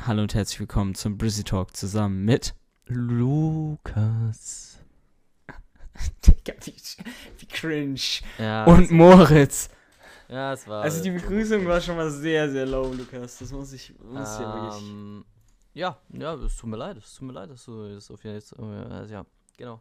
[0.00, 2.54] Hallo und herzlich willkommen zum Brizzy Talk zusammen mit
[2.86, 4.78] Lukas.
[6.26, 6.74] Digga, wie,
[7.38, 8.00] wie cringe.
[8.38, 9.70] Ja, und Moritz.
[10.28, 10.82] ja, es war.
[10.82, 13.38] Also die Begrüßung war schon mal sehr, sehr low, Lukas.
[13.38, 14.82] Das muss ich, muss ich ja wirklich.
[14.90, 15.24] ähm,
[15.74, 18.52] ja, ja, es tut mir leid, es tut mir leid, dass du das auf jetzt.
[18.58, 19.24] also, ja,
[19.56, 19.80] genau.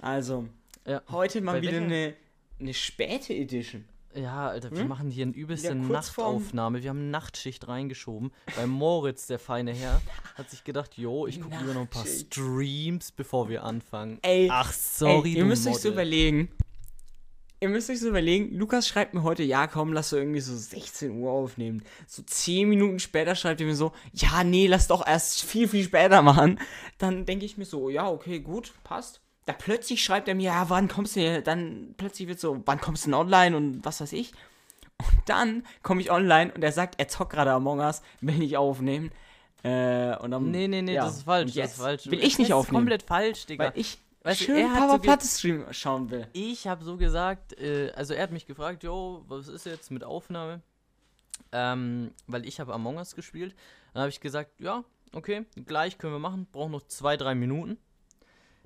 [0.00, 0.48] Also,
[0.86, 1.02] Ja.
[1.10, 2.14] heute mal Bei wieder welcher- eine,
[2.60, 3.84] eine späte Edition.
[4.14, 4.88] Ja, Alter, wir Hm?
[4.88, 6.82] machen hier eine übelste vorm- Nachtaufnahme.
[6.82, 8.30] Wir haben Nachtschicht reingeschoben.
[8.56, 10.00] Weil Moritz, der feine Herr,
[10.34, 12.04] hat sich gedacht, jo, ich gucke lieber noch ein paar.
[12.06, 14.18] Streams, bevor wir anfangen.
[14.22, 15.92] Ey, Ach, sorry, Ey, ihr müsst euch so Model.
[15.92, 16.48] überlegen.
[17.60, 20.56] Ihr müsst euch so überlegen, Lukas schreibt mir heute, ja komm, lass doch irgendwie so
[20.56, 21.84] 16 Uhr aufnehmen.
[22.08, 25.84] So 10 Minuten später schreibt er mir so, ja, nee, lass doch erst viel, viel
[25.84, 26.58] später machen.
[26.98, 29.20] Dann denke ich mir so, ja, okay, gut, passt.
[29.46, 31.40] Da plötzlich schreibt er mir, ja, wann kommst du hier?
[31.42, 34.32] Dann plötzlich wird so, wann kommst du denn online und was weiß ich.
[34.98, 38.56] Und dann komme ich online und er sagt, er zockt gerade Among Us, will nicht
[38.56, 39.10] aufnehmen.
[39.64, 41.04] Äh, und dann, Nee, nee, nee, ja.
[41.06, 41.42] das ist falsch.
[41.42, 42.06] Und Das jetzt ist falsch.
[42.06, 42.78] will Das ich nicht ist aufnehmen.
[42.82, 43.64] komplett falsch, Digga.
[43.66, 46.28] Weil ich Weißt du, schön er hat Papa so ge- Platte Stream schauen will.
[46.32, 50.04] Ich habe so gesagt, äh, also er hat mich gefragt, jo, was ist jetzt mit
[50.04, 50.60] Aufnahme?
[51.50, 53.54] Ähm, weil ich habe Among Us gespielt.
[53.92, 57.76] Dann habe ich gesagt, ja, okay, gleich können wir machen, brauchen noch zwei, drei Minuten.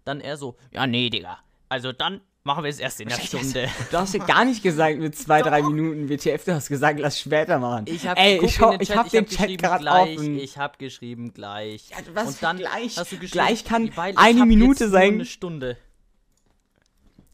[0.06, 1.38] Dann er so, ja, nee, Digga.
[1.68, 3.68] Also dann machen wir es erst in der Stunde.
[3.90, 7.18] Du hast ja gar nicht gesagt mit zwei, drei Minuten WTF, du hast gesagt, lass
[7.18, 7.86] später machen.
[7.88, 10.38] Ich habe Ey, ich, schau, ich hab den hab Chat geschrieben, gerade gleich, offen.
[10.38, 11.90] Ich habe geschrieben gleich.
[11.90, 12.96] Ja, was Und dann gleich?
[12.96, 15.14] hast du geschrieben, Gleich kann weil eine hab Minute sein.
[15.14, 15.76] Eine Stunde.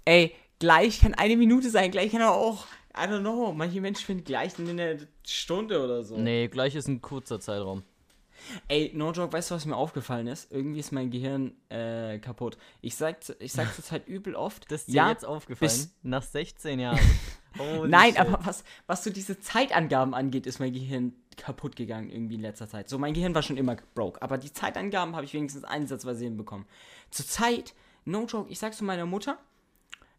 [0.06, 2.64] Ey, gleich kann eine Minute sein, gleich kann aber auch,
[2.96, 6.16] I don't know, manche Menschen finden gleich in einer Stunde oder so.
[6.16, 7.82] Nee, gleich ist ein kurzer Zeitraum.
[8.68, 10.50] Ey, no joke, weißt du, was mir aufgefallen ist?
[10.50, 12.58] Irgendwie ist mein Gehirn äh, kaputt.
[12.80, 15.90] Ich sag, ich sag zurzeit übel oft, Das ist dir ja, jetzt aufgefallen?
[16.02, 17.00] Nach 16 Jahren.
[17.58, 22.36] Holy Nein, aber was, was so diese Zeitangaben angeht, ist mein Gehirn kaputt gegangen irgendwie
[22.36, 22.88] in letzter Zeit.
[22.88, 26.66] So, mein Gehirn war schon immer broke, aber die Zeitangaben habe ich wenigstens einsatzweise hinbekommen.
[27.10, 27.74] Zur Zeit,
[28.04, 29.38] no joke, ich sag zu meiner Mutter,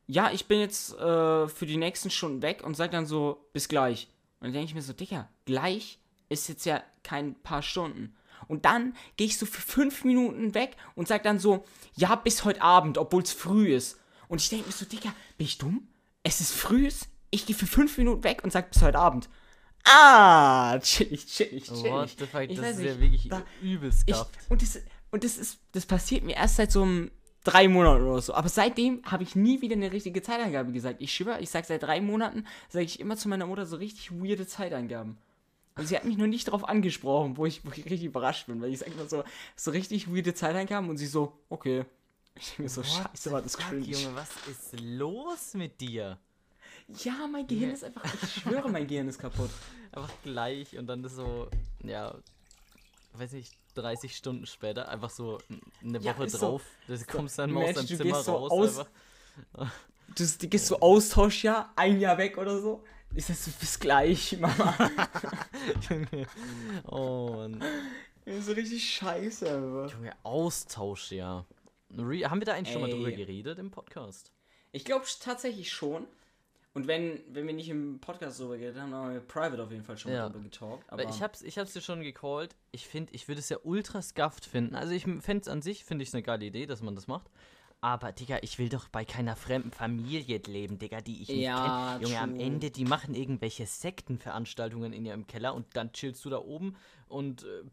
[0.05, 3.67] ja, ich bin jetzt äh, für die nächsten Stunden weg und sag dann so, bis
[3.67, 4.09] gleich.
[4.40, 6.00] Und dann denke ich mir so, Dicker, gleich
[6.33, 8.16] ist jetzt ja kein paar Stunden.
[8.47, 11.63] Und dann gehe ich so für fünf Minuten weg und sag dann so,
[11.95, 13.97] ja, bis heute Abend, obwohl es früh ist.
[14.27, 15.88] Und ich denke mir so, Dicker, bin ich dumm?
[16.23, 16.89] Es ist früh,
[17.31, 19.29] ich gehe für fünf Minuten weg und sag bis heute Abend.
[19.85, 21.91] Ah, chillig, chillig, chillig.
[21.91, 24.16] What the fuck, Ich das ist ja wirklich da- übelst Ich,
[24.49, 24.79] und das,
[25.11, 27.11] und das ist, das passiert mir erst seit so einem
[27.43, 28.33] drei Monaten oder so.
[28.33, 31.01] Aber seitdem habe ich nie wieder eine richtige Zeitangabe gesagt.
[31.01, 34.11] Ich schwöre, ich sage seit drei Monaten, sage ich immer zu meiner Mutter so richtig
[34.11, 35.17] weirde Zeitangaben.
[35.75, 38.61] Und sie hat mich nur nicht darauf angesprochen, wo ich, wo ich richtig überrascht bin,
[38.61, 39.23] weil ich sage immer so,
[39.56, 41.85] so richtig weirde Zeitangaben und sie so, okay.
[42.35, 43.85] Ich denke mir so, What scheiße, war das cringe.
[43.85, 46.17] Junge, was ist los mit dir?
[47.03, 49.50] Ja, mein Gehirn ist einfach, ich schwöre, mein Gehirn ist kaputt.
[49.91, 51.47] Einfach gleich und dann ist so,
[51.84, 52.16] ja,
[53.13, 55.38] weiß nicht, 30 Stunden später, einfach so
[55.84, 56.63] eine Ja, Woche so- drauf.
[56.88, 58.78] Du kommst dann mal aus deinem Zimmer gehst so raus.
[58.79, 58.85] aus-.
[60.16, 62.84] Du du gehst so Austauschjahr, ein Jahr weg oder so.
[63.16, 64.75] Ich sag so, bis gleich, Mama.
[65.90, 66.28] Junge.
[66.85, 67.63] Oh Mann.
[68.25, 69.91] Das ist so richtig scheiße, einfach.
[69.91, 71.46] Junge, Austausch, ja.
[71.96, 72.96] Re haben wir da eigentlich schon mal Ey.
[72.96, 74.31] drüber geredet im Podcast?
[74.72, 76.07] Ich glaube tatsächlich schon.
[76.73, 79.84] Und wenn, wenn wir nicht im Podcast drüber geredet haben, haben wir private auf jeden
[79.84, 80.23] Fall schon Ja.
[80.23, 80.84] mal drüber getalkt.
[80.91, 82.56] Aber ich hab's, ich hab's dir schon gecallt.
[82.72, 84.73] Ich finde, ich würde es ja ultra scuffed finden.
[84.73, 87.29] Also ich fände es an sich, finde ich eine geile Idee, dass man das macht.
[87.83, 91.95] Aber, Digga, ich will doch bei keiner fremden Familie leben, Digga, die ich nicht Ja,
[91.97, 92.03] kenne.
[92.03, 92.39] Junge, am.
[92.39, 96.77] Ende, die machen irgendwelche Sektenveranstaltungen in ihrem Keller und dann chillst du da oben
[97.09, 97.63] und, äh,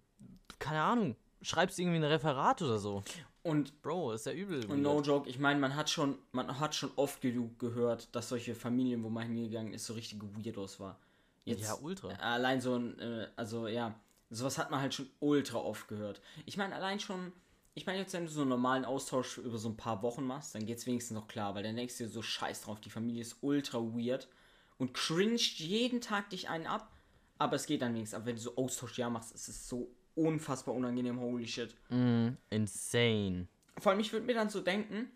[0.58, 3.04] keine Ahnung, schreibst irgendwie ein Referat oder so.
[3.44, 4.66] und, Bro, ist ja übel.
[4.66, 8.30] und no joke, ich meine, man hat schon, man hat schon oft genug gehört, dass
[8.30, 10.98] solche Familien, wo man hingegangen ist, so richtige Weirdos war.
[11.44, 12.08] Jetzt, Ja, ultra.
[12.14, 13.94] Allein so ein, äh, also ja,
[14.28, 16.20] sowas hat man halt schon ultra oft gehört.
[16.46, 17.32] Ich meine, allein schon,
[17.74, 20.54] ich meine, jetzt, wenn du so einen normalen Austausch über so ein paar Wochen machst,
[20.54, 23.22] dann geht's wenigstens noch klar, weil dann denkst du dir so scheiß drauf, die Familie
[23.22, 24.28] ist ultra weird
[24.78, 26.92] und cringed jeden Tag dich einen ab,
[27.38, 28.16] aber es geht dann wenigstens.
[28.16, 31.74] Aber wenn du so Austauschjahr machst, ist es so unfassbar unangenehm, holy shit.
[31.88, 33.46] Mm, insane.
[33.78, 35.10] Vor allem, ich würde mir dann so denken,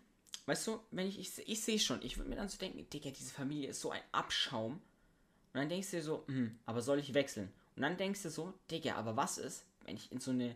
[0.45, 3.11] weißt du, wenn ich, ich, ich sehe schon, ich würde mir dann so denken, Digga,
[3.11, 4.73] diese Familie ist so ein Abschaum.
[4.73, 7.51] Und dann denkst du dir so, hm, aber soll ich wechseln?
[7.75, 10.55] Und dann denkst du so, Digga, aber was ist, wenn ich in so eine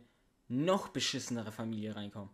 [0.49, 2.29] noch beschissenere Familie reinkomme?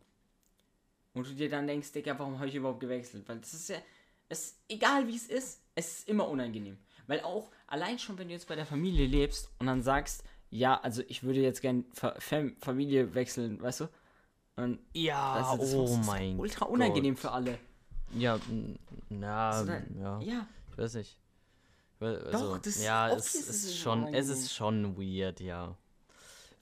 [1.13, 3.27] Und du dir dann denkst, Digga, warum habe ich überhaupt gewechselt?
[3.29, 3.77] Weil das ist ja,
[4.27, 6.77] es, egal wie es ist, es ist immer unangenehm.
[7.07, 10.79] Weil auch, allein schon, wenn du jetzt bei der Familie lebst und dann sagst, ja,
[10.81, 13.89] also ich würde jetzt gern Fa Fam Familie wechseln, weißt du?
[14.57, 16.73] Und Ja, du, das oh ist mein ultra Gott.
[16.73, 17.59] unangenehm für alle.
[18.13, 18.39] Ja,
[19.09, 21.19] na, Also dann- ja, Ja, ich weiß nicht.
[21.99, 25.77] Also, Doch, das- ja, es ist es schon, es ist schon weird, ja.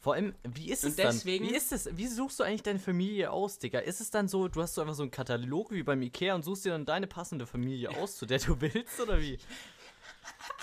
[0.04, 1.54] Vor allem, wie ist Und es deswegen- dann?
[1.54, 1.90] Wie ist es?
[1.96, 3.80] Wie suchst du eigentlich deine Familie aus, Digga?
[3.80, 6.44] Ist es dann so, du hast so einfach so einen Katalog wie beim Ikea und
[6.44, 9.38] suchst dir dann deine passende Familie aus, zu der du willst, oder wie?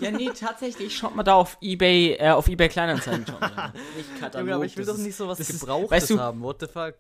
[0.01, 3.73] Ja, nee, tatsächlich, schaut mal da auf Ebay, äh, auf Ebay Kleinanzeigen da.
[3.97, 6.19] Nicht Katalog, Junge, aber ich will das doch nicht sowas das ist- Gebrauchtes weißt du-
[6.21, 6.97] haben, what the fuck?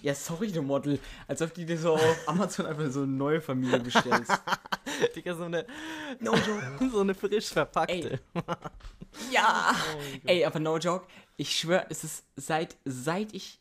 [0.00, 0.98] Ja, sorry, du Model.
[1.26, 4.32] Als ob die dir so auf Amazon einfach so eine neue Familie bestellst.
[5.16, 5.66] Digga, so eine,
[6.20, 6.90] No joke.
[6.92, 8.20] so eine frisch verpackte.
[9.30, 9.74] Ja!
[9.74, 10.18] Oh.
[10.26, 11.06] Ey, aber no joke.
[11.36, 13.60] Ich schwör, es ist seit, seit ich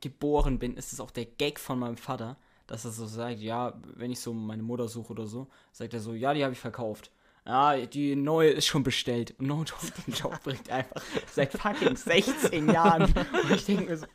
[0.00, 3.80] geboren bin, ist es auch der Gag von meinem Vater, dass er so sagt, ja,
[3.94, 6.60] wenn ich so meine Mutter suche oder so, sagt er so, ja, die habe ich
[6.60, 7.10] verkauft.
[7.48, 9.34] Ja, die neue ist schon bestellt.
[9.38, 11.02] Und no joke, den Job bringt einfach
[11.32, 13.04] seit fucking 16 Jahren.
[13.04, 14.06] Und ich denke mir so,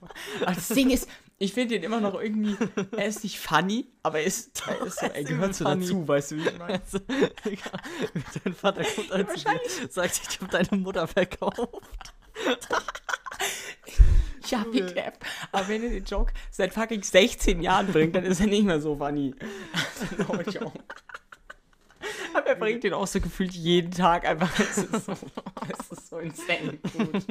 [0.41, 1.09] aber das Ding ist,
[1.39, 2.55] ich finde den immer noch irgendwie,
[2.91, 6.31] er ist nicht funny, aber er ist, er, ist so, er gehört so dazu, weißt
[6.31, 6.79] du, wie ich meine?
[6.79, 6.99] Also,
[8.43, 11.69] dein Vater kommt zu dir, sagt, ich hab deine Mutter verkauft.
[14.47, 15.13] Ja, bitte.
[15.53, 18.81] Aber wenn er den Joke seit fucking 16 Jahren bringt, dann ist er nicht mehr
[18.81, 19.33] so funny.
[20.17, 20.79] no joke.
[22.33, 24.49] Aber er bringt den auch so gefühlt jeden Tag einfach.
[24.59, 25.11] Es ist so,
[25.69, 27.25] es ist so insane gut.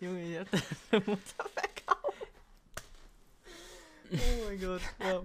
[0.00, 2.14] Junge, ich hab deine Mutter verkauft.
[4.10, 4.16] Oh
[4.46, 5.22] mein Gott, ja.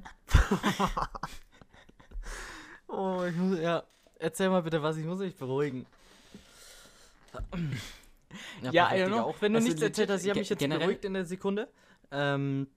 [2.88, 3.84] oh, ich muss, ja.
[4.20, 5.86] Erzähl mal bitte was, ich muss mich beruhigen.
[8.62, 9.24] Ja, perfekt, I don't Digga.
[9.24, 11.70] Auch wenn du Also nichts erzählt hast, ich habe mich jetzt beruhigt in der Sekunde.
[12.12, 12.68] Ähm,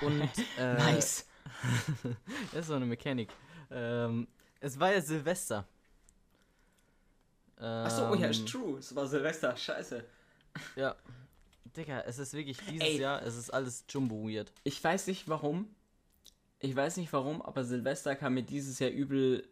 [0.00, 1.26] und, äh, Nice.
[2.52, 3.30] Das ist so eine Mechanik.
[3.74, 4.28] Ähm,
[4.60, 5.66] es war ja Silvester.
[7.58, 8.78] Achso, oh ja, Ähm, ist true.
[8.78, 9.56] Es war Silvester.
[9.56, 10.04] Scheiße.
[10.76, 10.94] Ja.
[11.76, 13.00] Digga, es ist wirklich dieses Ey.
[13.00, 14.52] Jahr, es ist alles jumbo weird.
[14.62, 15.68] Ich weiß nicht warum.
[16.60, 19.46] Ich weiß nicht warum, aber Silvester kam mir dieses Jahr übel,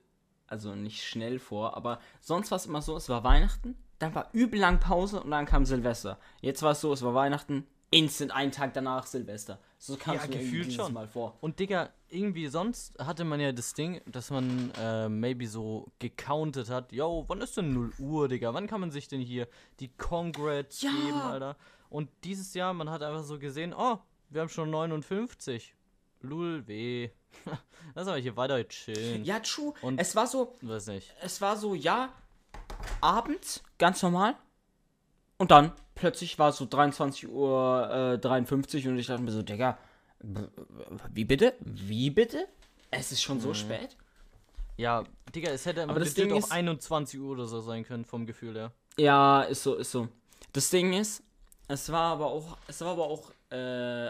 [0.46, 4.30] also nicht schnell vor, aber sonst war es immer so, es war Weihnachten, dann war
[4.32, 6.19] übel lang Pause und dann kam Silvester.
[6.40, 9.58] Jetzt war es so, es war Weihnachten, instant einen Tag danach Silvester.
[9.78, 10.92] So kam Ja, es mir dieses schon.
[10.94, 11.36] Mal vor.
[11.40, 16.69] Und Digga, irgendwie sonst hatte man ja das Ding, dass man äh, maybe so gecountet
[16.70, 18.53] hat, yo, wann ist denn 0 Uhr, Digga?
[18.55, 19.49] Wann kann man sich denn hier
[19.81, 20.91] die Congrats Ja.
[20.91, 21.56] geben, Alter?
[21.88, 23.99] Und dieses Jahr, man hat einfach so gesehen, oh,
[24.31, 25.75] wir haben schon 59.
[26.20, 27.11] Lul, weh.
[27.94, 29.25] Lass aber hier weiter chillen.
[29.25, 29.73] Ja, true.
[29.82, 31.12] Und- es war so, Weiß nicht.
[31.23, 32.11] es war so, ja,
[33.00, 34.37] abends, ganz normal.
[35.38, 39.43] Und dann plötzlich war es so 23 Uhr äh, 53 und ich dachte mir so,
[39.43, 39.76] Digga,
[41.12, 41.54] wie bitte?
[41.60, 42.46] Wie bitte?
[42.90, 43.40] Es ist schon Mhm.
[43.42, 43.96] so spät?
[44.76, 45.04] Ja,
[45.34, 48.26] Digga, es hätte Aber das Ding auch ist- 21 Uhr oder so sein können, vom
[48.26, 48.72] Gefühl her.
[48.98, 50.08] Ja, ist so, ist so.
[50.52, 51.22] Das Ding ist,
[51.69, 53.56] es war aber auch, es war aber auch, äh,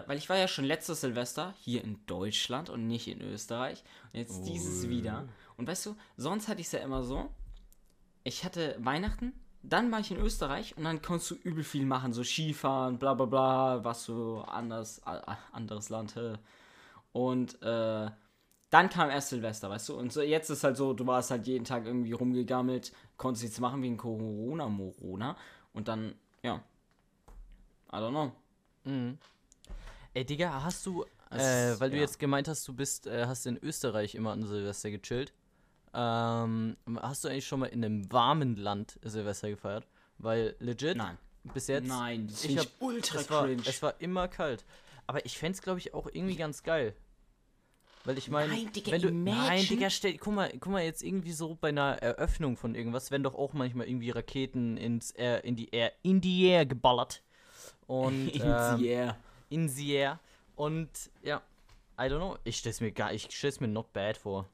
[0.07, 3.83] weil ich war ja schon letztes Silvester hier in Deutschland und nicht in Österreich.
[4.13, 5.29] Und jetzt dieses wieder.
[5.57, 7.31] Und weißt du, sonst hatte ich es ja immer so,
[8.25, 9.33] ich hatte Weihnachten,
[9.63, 13.15] dann war ich in Österreich und dann konntest du übel viel machen, so Skifahren, bla
[13.15, 15.01] bla bla, was so anders,
[15.53, 16.15] anderes Land.
[17.13, 18.11] Und äh,
[18.71, 19.97] dann kam erst Silvester, weißt du?
[19.99, 23.61] Und so, jetzt ist halt so, du warst halt jeden Tag irgendwie rumgegammelt, konntest nichts
[23.61, 25.37] machen wegen Corona, Morona.
[25.75, 26.63] Und dann, ja.
[27.93, 28.33] I don't know.
[28.85, 29.19] Mhm.
[30.15, 32.03] Ey, Digga, hast du, äh, weil du ja.
[32.03, 35.33] jetzt gemeint hast, du bist, äh, hast in Österreich immer an Silvester gechillt.
[35.95, 39.87] Ähm, hast du eigentlich schon mal in einem warmen Land Silvester gefeiert?
[40.19, 41.19] Weil legit, Nein.
[41.53, 43.63] bis jetzt, Nein, das ich hab, ultra es, war, cringe.
[43.67, 44.65] es war immer kalt.
[45.07, 46.95] Aber ich fände es, glaube ich, auch irgendwie ganz geil.
[48.05, 49.69] Weil ich meine, Nein, Digga, wenn du, nein, imagine.
[49.69, 53.23] Digga, stell, guck mal, guck mal jetzt irgendwie so bei einer Eröffnung von irgendwas, werden
[53.23, 57.23] doch auch manchmal irgendwie Raketen ins Air, in die Air, in die Air geballert.
[57.87, 59.17] Und In ähm, the air.
[59.51, 60.21] in the air.
[60.57, 60.89] Und
[61.23, 61.43] ja,
[61.99, 62.39] I don't know.
[62.45, 64.49] Ich stell's mir gar, ich stell's mir not bad vor.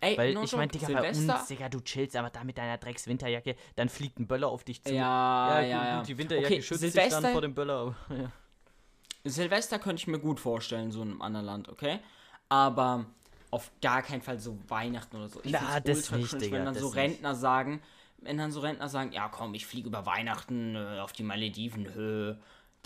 [0.00, 2.78] Ey, Weil ich meine, Digga, bei Silvester- uns, Digga, du chillst aber da mit deiner
[2.78, 4.94] Drecks-Winterjacke, dann fliegt ein Böller auf dich zu.
[4.94, 5.98] Ja, ja, gut, ja.
[5.98, 7.94] gut, die Winterjacke Okay, schützt dich Silvester- dann vor dem Böller.
[8.10, 8.30] Ja.
[9.24, 11.98] Silvester könnte ich mir gut vorstellen, so in einem anderen Land, okay?
[12.48, 13.06] Aber
[13.50, 15.40] auf gar keinen Fall so Weihnachten oder so.
[15.42, 16.96] Ich Na, das nicht, cringe, Digga, wenn dann so nicht.
[16.96, 17.82] Rentner sagen,
[18.18, 21.92] wenn dann so Rentner sagen, ja komm, ich fliege über Weihnachten äh, auf die Malediven,
[21.94, 22.36] hö.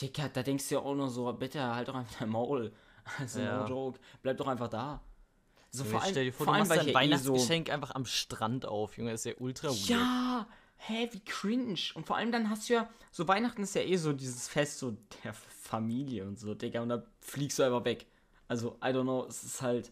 [0.01, 2.73] Digga, da denkst du ja auch nur so, bitte halt doch einfach dein Maul.
[3.19, 3.63] Also Ja.
[3.63, 5.01] no joke, bleib doch einfach da.
[5.75, 7.33] So vor allem, stell dir vor, vor du machst weil dein ich ja eh so...
[7.33, 9.89] Weihnachtsgeschenk einfach am Strand auf, Junge, das ist ja ultra weird.
[9.89, 11.81] Ja, hä, wie cringe.
[11.95, 14.79] Und vor allem dann hast du ja, so Weihnachten ist ja eh so dieses Fest
[14.79, 18.07] so der Familie und so, Digga, und da fliegst du einfach weg.
[18.49, 19.91] Also, I don't know, es ist halt,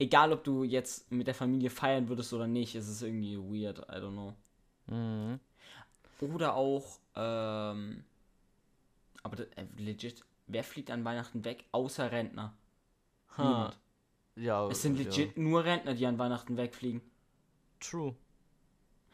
[0.00, 3.78] egal ob du jetzt mit der Familie feiern würdest oder nicht, es ist irgendwie weird,
[3.78, 4.34] I don't know.
[4.86, 5.38] Mhm.
[6.20, 8.02] Oder auch, ähm,
[9.22, 12.56] aber das, äh, legit, wer fliegt an Weihnachten weg, außer Rentner?
[13.36, 13.44] Ha.
[13.44, 13.78] Niemand.
[14.38, 15.04] Ja, Es sind ja.
[15.04, 17.00] legit nur Rentner, die an Weihnachten wegfliegen.
[17.80, 18.14] True.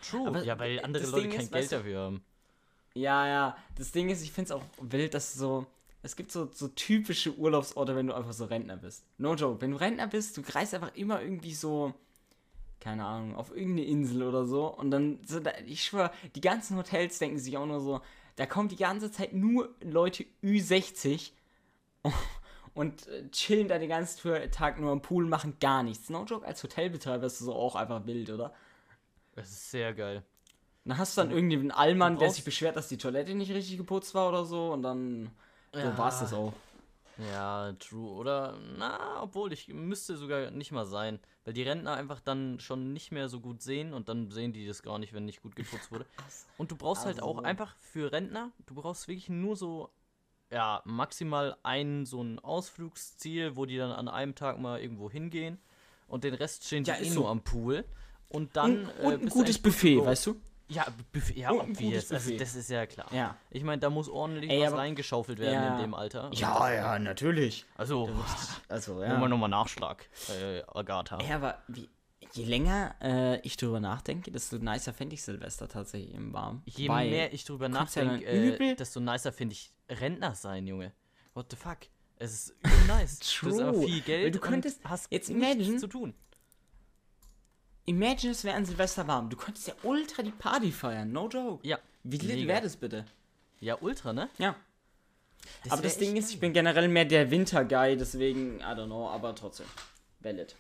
[0.00, 0.26] True.
[0.28, 2.24] Aber ja, weil andere Leute Ding kein ist, Geld weißt du- dafür haben.
[2.94, 3.56] Ja, ja.
[3.76, 5.66] Das Ding ist, ich finde es auch wild, dass so.
[6.02, 9.04] Es gibt so, so typische Urlaubsorte, wenn du einfach so Rentner bist.
[9.16, 9.60] No joke.
[9.62, 11.94] Wenn du Rentner bist, du reist einfach immer irgendwie so.
[12.80, 14.66] Keine Ahnung, auf irgendeine Insel oder so.
[14.66, 18.02] Und dann, so, da, ich schwöre, die ganzen Hotels denken sich auch nur so,
[18.36, 21.30] da kommen die ganze Zeit nur Leute Ü60
[22.74, 26.10] und äh, chillen da den ganzen Tag nur am Pool, machen gar nichts.
[26.10, 28.52] No joke, als Hotelbetreiber ist das so auch einfach wild, oder?
[29.34, 30.22] Das ist sehr geil.
[30.84, 33.78] Dann hast du dann irgendwie einen Allmann, der sich beschwert, dass die Toilette nicht richtig
[33.78, 35.30] geputzt war oder so und dann
[35.72, 35.96] so Ja.
[35.98, 36.52] war's das auch.
[37.32, 38.10] Ja, true.
[38.10, 41.20] Oder, na, obwohl, ich müsste sogar nicht mal sein.
[41.44, 44.66] Weil die Rentner einfach dann schon nicht mehr so gut sehen und dann sehen die
[44.66, 46.06] das gar nicht, wenn nicht gut geputzt wurde.
[46.58, 49.90] Und du brauchst halt auch also- einfach für Rentner, du brauchst wirklich nur so,
[50.54, 55.58] ja, maximal ein so ein Ausflugsziel, wo die dann an einem Tag mal irgendwo hingehen
[56.08, 57.20] und den Rest stehen die Ja, eh ist so.
[57.20, 57.84] nur am Pool.
[58.28, 58.86] Und dann.
[58.86, 60.06] Und, äh, und ein bist du gutes Buffet, go.
[60.06, 60.36] weißt du?
[60.68, 62.10] Ja, Buffet, ja, ein obvious.
[62.10, 63.06] Also, das ist ja klar.
[63.12, 63.36] Ja.
[63.50, 65.74] Ich meine, da muss ordentlich Ey, was reingeschaufelt werden Ja.
[65.76, 66.30] in dem Alter.
[66.32, 67.66] Ja, ja, natürlich.
[67.76, 68.08] Also,
[68.68, 69.20] Also, ja.
[69.20, 71.18] wir nochmal Nachschlag, äh, Agatha.
[71.20, 71.88] Ja, aber wie,
[72.32, 76.62] je länger äh, ich drüber nachdenke, desto nicer fände ich Silvester tatsächlich im Warm.
[76.64, 80.92] Je mehr ich drüber nachdenke, äh, desto nicer finde ich Rentner sein, Junge.
[81.34, 81.78] What the fuck?
[82.16, 82.54] Es ist
[82.86, 83.18] nice.
[83.40, 83.86] Du hast aber True.
[83.86, 86.14] viel Geld Weil du könntest- hast jetzt nichts imagine- zu tun.
[87.86, 89.28] Imagine, es wäre an Silvester warm.
[89.28, 91.66] Du könntest ja ultra die Party feiern, no joke.
[91.66, 91.78] Ja.
[92.02, 93.04] Wie lit wäre das bitte?
[93.60, 94.28] Ja, ultra, ne?
[94.38, 94.56] Ja.
[95.68, 99.08] aber wär das Ding ist, ich bin generell mehr der Winter-Guy, deswegen, I don't know,
[99.10, 99.66] aber trotzdem.
[100.20, 100.56] Valid.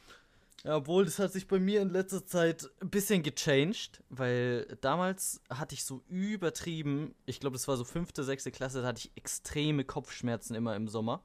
[0.64, 5.42] Ja, obwohl, das hat sich bei mir in letzter Zeit ein bisschen gechanged, weil damals
[5.50, 9.12] hatte ich so übertrieben, ich glaube, das war so fünfte, sechste Klasse, da hatte ich
[9.14, 11.22] extreme Kopfschmerzen immer im Sommer.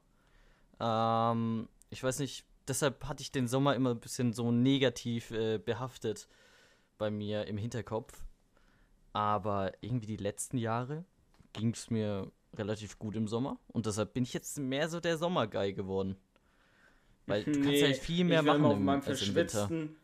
[0.82, 5.58] Ähm, ich weiß nicht, deshalb hatte ich den Sommer immer ein bisschen so negativ äh,
[5.58, 6.28] behaftet
[6.98, 8.26] bei mir im Hinterkopf.
[9.14, 11.06] Aber irgendwie die letzten Jahre
[11.54, 15.18] ging es mir relativ gut im Sommer und deshalb bin ich jetzt mehr so der
[15.18, 16.18] Sommerguy geworden.
[17.30, 19.96] Weil du kannst halt viel mehr ich war machen immer auf im, meinem im verschwitzten,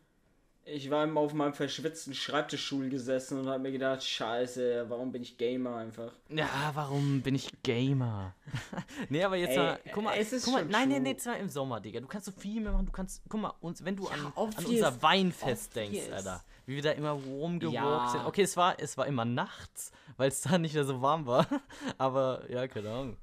[0.64, 5.22] Ich war immer auf meinem verschwitzten Schreibtischstuhl gesessen und habe mir gedacht, scheiße, warum bin
[5.22, 6.12] ich Gamer einfach?
[6.28, 8.34] Ja, warum bin ich Gamer?
[9.08, 11.12] nee, aber jetzt Ey, mal, guck mal, es ist guck mal, schon nein, nein, true.
[11.12, 12.00] nee, zwar im Sommer, Digga.
[12.00, 14.32] Du kannst so viel mehr machen, du kannst, guck mal, uns, wenn du an, an
[14.34, 18.08] obvious, unser Weinfest denkst, Alter, wie wir da immer rumgewalkt Ja.
[18.08, 18.24] sind.
[18.26, 21.46] Okay, es war, es war immer nachts, weil es da nicht mehr so warm war,
[21.98, 23.16] aber ja, keine Ahnung.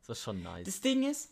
[0.00, 0.64] Das war schon nice.
[0.64, 1.30] Das Ding ist,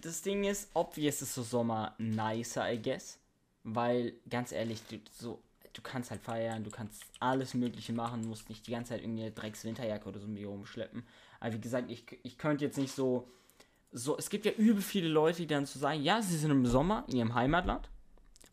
[0.00, 3.18] das Ding ist, obvious ist so Sommer nicer, I guess.
[3.64, 8.48] Weil, ganz ehrlich, du, so, du kannst halt feiern, du kannst alles Mögliche machen, musst
[8.48, 11.04] nicht die ganze Zeit irgendwie eine Drecks-Winterjacke oder so mit dir rumschleppen.
[11.40, 13.28] Aber wie gesagt, ich, ich könnte jetzt nicht so,
[13.92, 16.66] so, es gibt ja übel viele Leute, die dann so sagen, ja, sie sind im
[16.66, 17.88] Sommer in ihrem Heimatland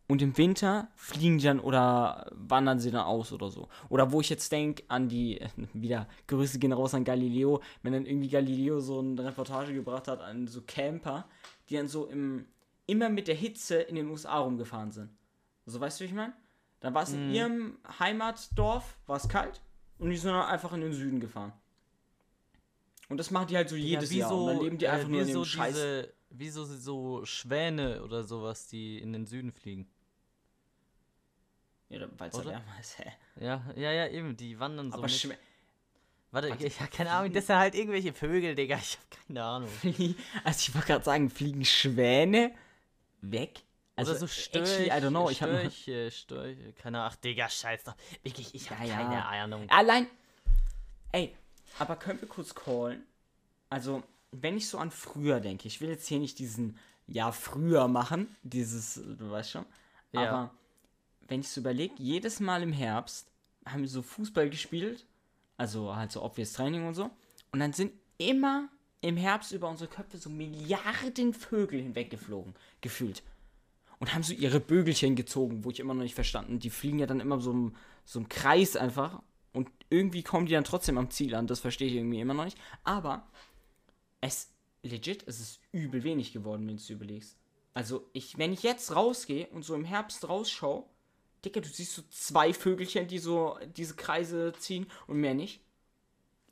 [0.07, 3.67] und im Winter fliegen die dann oder wandern sie dann aus oder so.
[3.89, 5.39] Oder wo ich jetzt denke an die,
[5.73, 10.21] wieder Grüße gehen raus an Galileo, wenn dann irgendwie Galileo so eine Reportage gebracht hat
[10.21, 11.27] an so Camper,
[11.69, 12.45] die dann so im,
[12.85, 15.09] immer mit der Hitze in den USA rumgefahren sind.
[15.65, 16.33] So, weißt du, wie ich meine?
[16.79, 19.59] Dann war es in ihrem Heimatdorf, war es kalt
[19.97, 21.53] und die sind dann einfach in den Süden gefahren.
[23.09, 24.31] Und das machen die halt so jedes Jahr.
[24.31, 25.73] Und dann leben die einfach nur in dem Scheiß.
[25.73, 29.87] diese, wieso so Schwäne oder sowas, die in den Süden fliegen.
[31.89, 32.55] Ja, weil es halt Oder?
[32.55, 33.11] wärmer ist, hä?
[33.39, 35.09] Ja, ja, ja, eben, die wandern so Aber.
[35.09, 35.37] Schwä
[36.31, 39.43] Warte, Warte, ich, ja, keine Ahnung, das sind halt irgendwelche Vögel, Digga, ich hab keine
[39.43, 39.69] Ahnung.
[40.43, 42.53] also ich wollte gerade sagen, fliegen Schwäne
[43.21, 43.61] weg?
[43.95, 47.15] Also Oder so Störch, actually, I don't know, ich habe Störche, Störche, keine Ahnung, ach
[47.15, 47.95] Digga, scheiß doch.
[48.23, 48.95] Wirklich, ich hab Ja, ja.
[48.97, 49.69] keine Ahnung.
[49.69, 50.07] allein
[51.13, 51.33] Ey,
[51.79, 53.05] aber können wir kurz callen?
[53.69, 56.77] Also, wenn ich so an früher denke, ich will jetzt hier nicht diesen
[57.07, 59.65] ja früher machen, dieses, du weißt schon,
[60.11, 60.21] Ja.
[60.29, 60.51] aber
[61.27, 63.31] wenn ich so überlege, jedes Mal im Herbst
[63.65, 65.05] haben wir so Fußball gespielt,
[65.57, 67.09] also halt so obvious Training und so,
[67.51, 68.69] und dann sind immer
[69.01, 73.23] im Herbst über unsere Köpfe so Milliarden Vögel hinweggeflogen, gefühlt.
[73.99, 76.59] Und haben so ihre Bögelchen gezogen, wo ich immer noch nicht verstanden.
[76.59, 79.21] Die fliegen ja dann immer so im, so im Kreis einfach.
[79.53, 81.47] Und irgendwie kommen die dann trotzdem am Ziel an.
[81.47, 82.57] Das verstehe ich irgendwie immer noch nicht.
[82.83, 83.25] Aber
[84.21, 84.51] es,
[84.83, 87.37] legit, es ist übel wenig geworden, wenn du es überlegst.
[87.73, 90.85] Also, ich, wenn ich jetzt rausgehe und so im Herbst rausschaue,
[91.45, 95.61] Digga, du siehst so zwei Vögelchen, die so diese Kreise ziehen und mehr nicht.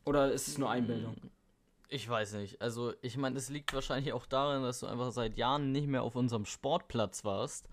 [0.06, 1.16] Oder ist es nur Einbildung?
[1.90, 2.62] Ich weiß nicht.
[2.62, 6.04] Also, ich meine, es liegt wahrscheinlich auch daran, dass du einfach seit Jahren nicht mehr
[6.04, 7.70] auf unserem Sportplatz warst.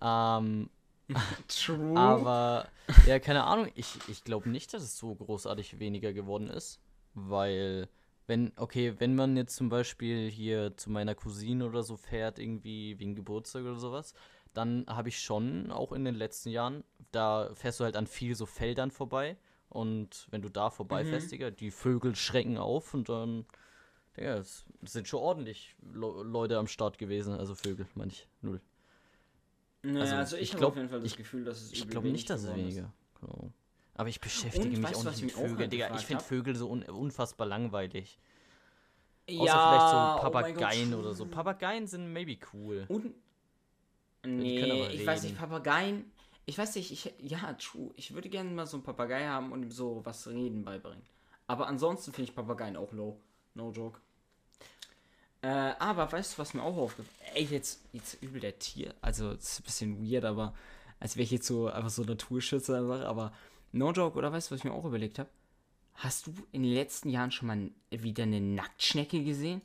[0.00, 0.70] Ähm,
[1.48, 1.98] True.
[1.98, 2.68] aber,
[3.06, 3.70] ja, keine Ahnung.
[3.74, 6.80] Ich, ich glaube nicht, dass es so großartig weniger geworden ist.
[7.14, 7.88] Weil,
[8.26, 12.98] wenn, okay, wenn man jetzt zum Beispiel hier zu meiner Cousine oder so fährt, irgendwie
[12.98, 14.14] wegen Geburtstag oder sowas,
[14.54, 18.34] dann habe ich schon auch in den letzten Jahren, da fährst du halt an viel
[18.34, 19.36] so Feldern vorbei.
[19.68, 21.30] Und wenn du da vorbeifährst, Mhm.
[21.30, 23.44] Digga, die Vögel schrecken auf und dann,
[24.16, 27.34] Digga, es sind schon ordentlich Le Leute am Start gewesen.
[27.34, 28.60] Also Vögel, meine ich, null.
[29.82, 31.72] Naja, Also, also, ich, ich habe glaub- auf jeden Fall das ich- Gefühl, dass es
[31.72, 32.92] Ich glaube nicht, dass es weniger.
[33.20, 33.52] Ahnung.
[33.96, 35.94] Aber ich beschäftige Und mich weißt auch nicht mit Vögeln, Digga.
[35.96, 36.22] Ich finde?
[36.24, 38.18] Vögel so un unfassbar langweilig.
[39.28, 41.26] Außer Ja, vielleicht so oh Papageien oder so.
[41.26, 42.84] Papageien sind maybe cool.
[42.88, 43.14] Und.
[44.24, 45.38] Nee, ich weiß nicht.
[45.38, 46.10] Papageien.
[46.46, 47.12] Ich weiß nicht, ich.
[47.18, 47.90] Ja, true.
[47.96, 51.02] Ich würde gerne mal so einen Papagei haben und ihm so was Reden beibringen.
[51.46, 53.20] Aber ansonsten finde ich Papageien auch low.
[53.54, 54.00] No joke.
[55.42, 58.94] Äh, aber weißt du, was mir auch aufgefallen Ey, jetzt, jetzt übel der Tier.
[59.02, 60.54] Also, es ist ein bisschen weird, aber.
[61.00, 63.04] Als wäre ich jetzt so einfach so Naturschützer einfach.
[63.04, 63.32] Aber
[63.72, 65.28] no joke, oder weißt du, was ich mir auch überlegt habe?
[65.94, 69.62] Hast du in den letzten Jahren schon mal wieder eine Nacktschnecke gesehen?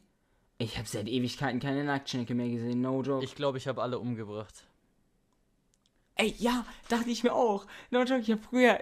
[0.61, 3.23] Ich habe seit Ewigkeiten keine Nacktschnecke mehr gesehen, no joke.
[3.23, 4.65] Ich glaube, ich habe alle umgebracht.
[6.15, 7.65] Ey, ja, dachte ich mir auch.
[7.91, 8.77] No joke, ich hab früher,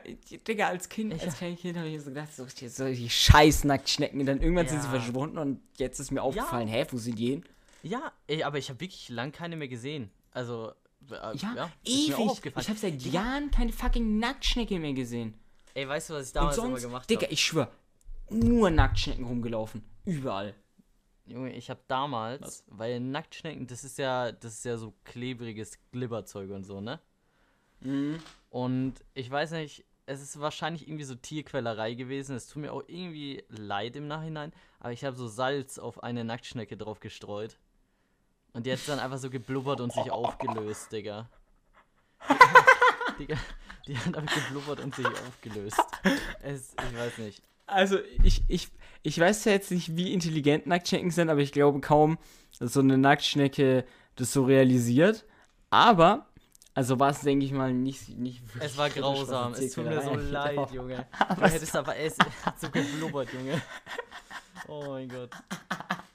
[0.48, 3.64] Digga, als Kind, Ich- als kleines Kind habe ich so gedacht, so, so die scheiß
[3.66, 4.20] Nacktschnecken.
[4.20, 5.00] Und dann irgendwann sind sie Ja.
[5.00, 7.46] verschwunden und jetzt ist mir aufgefallen, hä, wo sind die hin?
[7.84, 10.10] Ja, ey, aber ich habe wirklich lang keine mehr gesehen.
[10.32, 10.72] Also,
[11.12, 12.54] äh, Ja, auch ewig.
[12.58, 15.36] Ich habe seit Jahren keine fucking Nacktschnecke mehr gesehen.
[15.76, 17.34] Ey, weißt du, was ich damals immer sonst, gemacht Digga, habe?
[17.34, 17.72] ich schwör,
[18.32, 19.84] nur Nacktschnecken rumgelaufen.
[20.06, 20.56] Überall.
[21.28, 22.64] Junge, ich habe damals, Was?
[22.68, 27.00] weil Nacktschnecken, das ist ja, das ist ja so klebriges Glibberzeug und so, ne?
[27.82, 28.20] Mhm.
[28.50, 32.36] Und ich weiß nicht, es ist wahrscheinlich irgendwie so Tierquälerei gewesen.
[32.36, 36.24] Es tut mir auch irgendwie leid im Nachhinein, aber ich habe so Salz auf eine
[36.24, 37.60] Nacktschnecke drauf gestreut.
[38.54, 41.30] Und die hat dann einfach so geblubbert und sich aufgelöst, Digga.
[43.20, 43.38] Digga,
[43.86, 45.84] die hat einfach geblubbert und sich aufgelöst.
[46.42, 47.44] Es, ich weiß nicht.
[47.68, 48.70] Also, ich, ich,
[49.04, 52.18] ich weiß ja jetzt nicht, wie intelligent Nacktschnecken sind, aber ich glaube kaum,
[52.60, 55.26] dass so eine Nacktschnecke das so realisiert.
[55.70, 56.28] Aber,
[56.74, 59.54] also war es, denke ich mal, nicht, nicht wirklich Es war grausam.
[59.54, 60.74] Es tut mir so leid, angeht.
[60.74, 61.06] Junge.
[61.36, 63.62] Du es hättest aber es hat so geblubbert, Junge.
[64.68, 65.32] Oh mein Gott.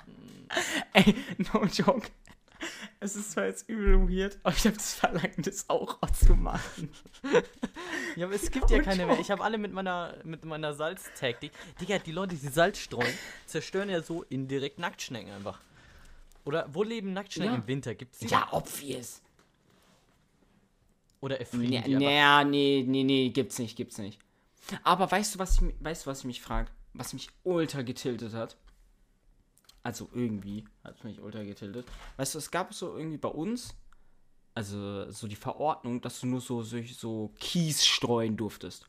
[0.92, 2.08] Ey, no joke.
[3.00, 6.90] Es ist zwar jetzt übel weird, aber ich habe das Verlangen, das auch zu machen.
[8.16, 9.18] Ja, aber es gibt ja keine mehr.
[9.18, 11.52] Ich habe alle mit meiner, mit meiner Salztaktik.
[11.80, 13.12] Digga, die Leute, die Salz streuen,
[13.46, 15.60] zerstören ja so indirekt Nacktschnecken einfach.
[16.44, 17.58] Oder wo leben Nacktschnecken Ja.
[17.60, 17.94] im Winter?
[17.94, 18.26] Gibt's die?
[18.28, 19.20] Ja, obvious.
[21.20, 24.18] Oder erfrieren Nee, die nee, nee, nee, nee, gibt's nicht, gibt's nicht.
[24.82, 26.70] Aber weißt du, was ich, weißt du, was ich mich frage?
[26.94, 28.56] Was mich ultra getiltet hat?
[29.82, 31.86] Also irgendwie hat mich ultra getiltet.
[32.16, 33.74] Weißt du, es gab so irgendwie bei uns,
[34.54, 38.86] also so die Verordnung, dass du nur so, so, so Kies streuen durftest.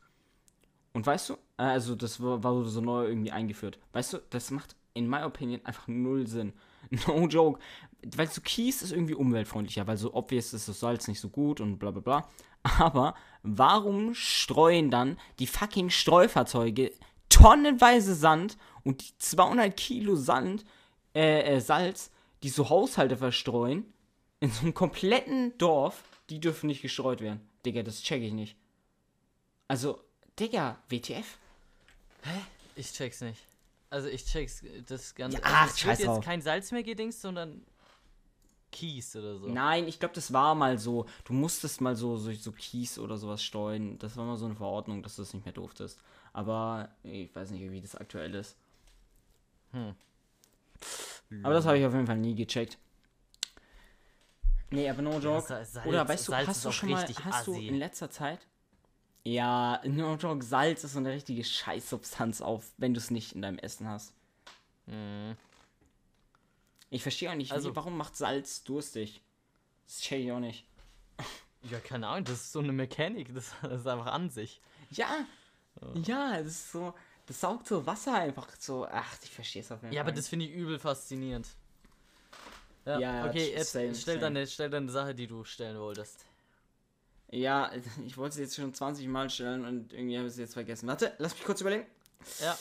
[0.92, 3.78] Und weißt du, äh, also das war, war so neu irgendwie eingeführt.
[3.92, 6.52] Weißt du, das macht in my opinion einfach null Sinn.
[7.06, 7.58] No joke.
[8.14, 11.60] Weil so Kies ist irgendwie umweltfreundlicher, weil so obvious ist das Salz nicht so gut
[11.60, 12.28] und bla bla bla.
[12.78, 16.92] Aber warum streuen dann die fucking Streufahrzeuge
[17.28, 20.64] tonnenweise Sand und die 200 Kilo Sand,
[21.14, 22.10] äh, äh, Salz,
[22.42, 23.84] die so Haushalte verstreuen,
[24.40, 27.40] in so einem kompletten Dorf, die dürfen nicht gestreut werden.
[27.64, 28.56] Digga, das check ich nicht.
[29.68, 30.00] Also,
[30.38, 31.38] Digga, WTF?
[32.76, 33.40] Ich check's nicht.
[33.90, 35.38] Also ich check's das Ganze.
[35.38, 36.16] Ja, also ach, es wird drauf.
[36.16, 37.64] jetzt kein Salz mehr gedingst, sondern
[38.72, 39.46] Kies oder so.
[39.46, 41.06] Nein, ich glaube, das war mal so.
[41.24, 43.98] Du musstest mal so, so, so Kies oder sowas streuen.
[44.00, 46.00] Das war mal so eine Verordnung, dass du das nicht mehr durftest.
[46.32, 48.56] Aber ich weiß nicht, wie das aktuell ist.
[49.70, 49.94] Hm.
[51.42, 52.78] Aber das habe ich auf jeden Fall nie gecheckt.
[54.70, 55.46] Nee, aber no Ja, joke.
[55.46, 57.68] Sa- Salz, Oder weißt du, Salz hast du schon mal, hast du assi.
[57.68, 58.46] in letzter Zeit?
[59.24, 63.42] Ja, no joke, Salz ist so eine richtige Scheißsubstanz auf, wenn du es nicht in
[63.42, 64.12] deinem Essen hast.
[64.86, 65.36] Mhm.
[66.90, 69.22] Ich verstehe auch nicht, Also- warum macht Salz durstig?
[69.86, 70.66] Das check ich auch nicht.
[71.70, 74.60] Ja, keine Ahnung, das ist so eine Mechanik, das, das ist einfach an sich.
[74.90, 75.24] Ja,
[75.94, 76.94] ja, das ist so,
[77.26, 78.86] das saugt so Wasser einfach so.
[78.90, 80.10] Ach, ich verstehe es auf jeden Ja, Fall.
[80.10, 81.48] aber das finde ich übel faszinierend.
[82.84, 84.20] Ja, Ja, ja, okay, jetzt same, stell, same.
[84.20, 86.24] Deine, stell deine Sache, die du stellen wolltest.
[87.30, 87.72] Ja,
[88.04, 90.86] ich wollte es jetzt schon 20 Mal stellen und irgendwie habe ich es jetzt vergessen.
[90.86, 91.86] Warte, lass mich kurz überlegen.
[92.40, 92.56] Ja.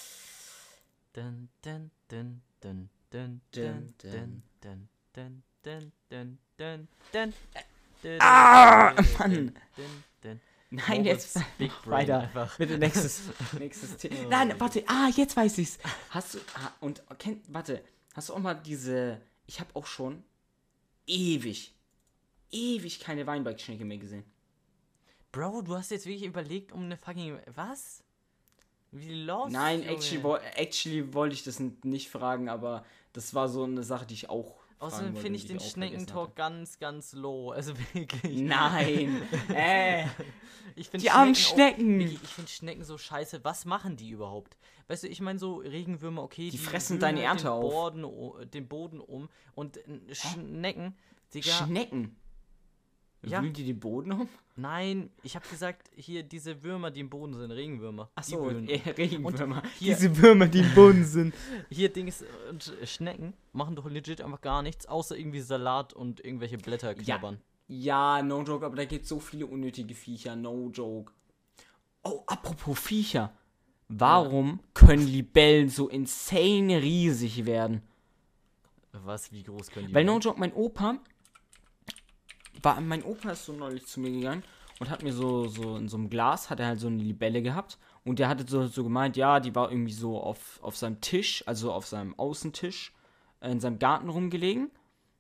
[1.14, 8.20] Dun, dun, dun, dun, dun, dun, dun, dun, dun, dun, dun, dun, dun.
[8.20, 9.32] Ah, Mann.
[9.32, 10.42] dun, dun, dun.
[10.74, 12.20] Nein, Moritz jetzt Big Brain weiter.
[12.22, 12.58] einfach.
[12.58, 13.22] Bitte nächstes,
[13.60, 14.16] nächstes Thema.
[14.26, 14.84] Oh Nein, warte.
[14.88, 15.78] Ah, jetzt weiß ich's.
[16.10, 17.84] Hast du ah, und kennt, warte,
[18.16, 19.22] hast du auch mal diese?
[19.46, 20.24] Ich habe auch schon
[21.06, 21.74] ewig,
[22.52, 24.24] ewig keine Weinbergschnecke mehr gesehen.
[25.32, 27.40] Bro, du hast jetzt wirklich überlegt, um eine fucking.
[27.54, 28.04] Was?
[28.92, 29.52] Wie los?
[29.52, 34.06] Nein, actually, wo- actually wollte ich das nicht fragen, aber das war so eine Sache,
[34.06, 37.52] die ich auch Außerdem finde ich den auch Schneckentalk ganz, ganz low.
[37.52, 38.42] Also wirklich.
[38.42, 39.22] Nein.
[39.56, 40.06] äh,
[40.76, 42.00] Ich die armen auch- Schnecken.
[42.00, 43.44] wirklich, Ich finde Schnecken so scheiße.
[43.44, 44.58] Was machen die überhaupt?
[44.88, 47.72] Weißt du, ich meine so Regenwürmer, okay, Die fressen wühlen deine halt Ernte den auf.
[47.72, 49.80] Boden, den Boden um und
[50.12, 50.96] Schnecken,
[51.34, 52.16] Digga, Schnecken.
[53.26, 53.42] Ja.
[53.42, 54.30] Wühlen die den Boden um?
[54.56, 58.10] nein, ich habe gesagt, hier diese Würmer, die im Boden sind, Regenwürmer.
[58.16, 59.64] Achso, äh, Regenwürmer.
[59.80, 61.34] hier- Diese Würmer, die im Boden sind.
[61.70, 66.58] Hier Dings und Schnecken machen doch legit einfach gar nichts, außer irgendwie Salat und irgendwelche
[66.58, 67.40] Blätter knabbern.
[67.68, 71.12] Ja, no joke, aber da gibt so viele unnötige Viecher, no joke.
[72.04, 73.32] Oh, apropos Viecher.
[73.88, 77.82] Warum können Libellen so insane riesig werden?
[78.92, 80.22] Was, wie groß können die Weil no werden?
[80.24, 80.98] joke, mein Opa
[82.64, 84.44] war, mein Opa ist so neulich zu mir gegangen
[84.80, 87.42] und hat mir so, so in so einem Glas, hat er halt so eine Libelle
[87.42, 91.02] gehabt und der hatte so, so gemeint, ja, die war irgendwie so auf, auf seinem
[91.02, 92.94] Tisch, also auf seinem Außentisch
[93.42, 94.72] äh, in seinem Garten rumgelegen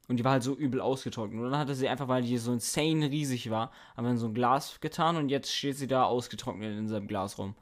[0.08, 2.38] und die war halt so übel ausgetrocknet und dann hat er sie einfach, weil die
[2.38, 6.04] so insane riesig war, aber in so ein Glas getan und jetzt steht sie da
[6.04, 7.56] ausgetrocknet in seinem Glas rum.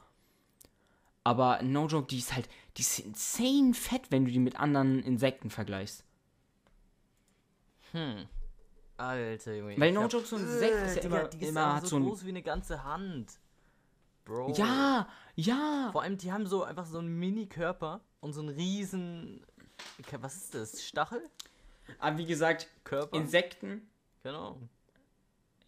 [1.23, 5.03] Aber no joke, die ist halt, die ist insane fett, wenn du die mit anderen
[5.03, 6.03] Insekten vergleichst.
[7.91, 8.27] Hm.
[9.07, 9.77] Alter, Junge.
[9.79, 11.95] Weil no joke, so ein Insekt ist ja immer, die ist immer hat so so
[11.97, 12.03] ein.
[12.03, 13.39] groß wie eine ganze Hand.
[14.25, 14.53] Bro.
[14.55, 15.89] Ja, ja.
[15.91, 19.43] Vor allem, die haben so einfach so einen Mini-Körper und so einen riesen.
[20.19, 20.83] Was ist das?
[20.83, 21.21] Stachel?
[21.99, 23.17] Aber wie gesagt, Körper?
[23.17, 23.89] Insekten,
[24.23, 24.57] genau.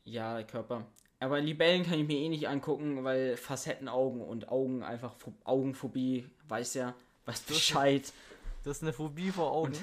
[0.05, 0.85] ja, der Körper.
[1.19, 6.29] Aber Libellen kann ich mir eh nicht angucken, weil Facettenaugen und Augen einfach Pho- Augenphobie,
[6.47, 6.93] weiß ja,
[7.25, 8.11] weiß Bescheid.
[8.63, 9.73] Das ist eine Phobie vor Augen.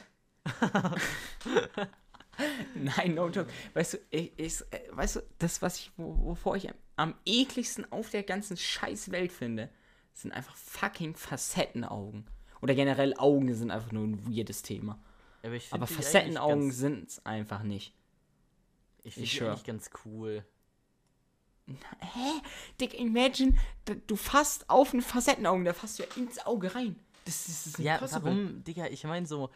[2.74, 3.50] Nein, no joke.
[3.74, 7.14] Weißt du, ich, ich, äh, weißt du, das, was ich, wo, wovor ich am, am
[7.24, 9.70] ekligsten auf der ganzen Scheißwelt finde,
[10.12, 12.26] sind einfach fucking Facettenaugen.
[12.60, 15.02] Oder generell Augen sind einfach nur ein weirdes Thema.
[15.42, 17.94] Aber, Aber Facettenaugen sind es einfach nicht.
[19.02, 20.44] Ich finde die eigentlich ganz cool.
[21.66, 22.42] Hä?
[22.80, 23.54] Dick, imagine,
[24.06, 26.96] du fasst auf eine Facettenaugen, da fasst du ja ins Auge rein.
[27.24, 28.24] Das, das ist Ja, impossible.
[28.24, 29.50] warum, Digga, ich meine so,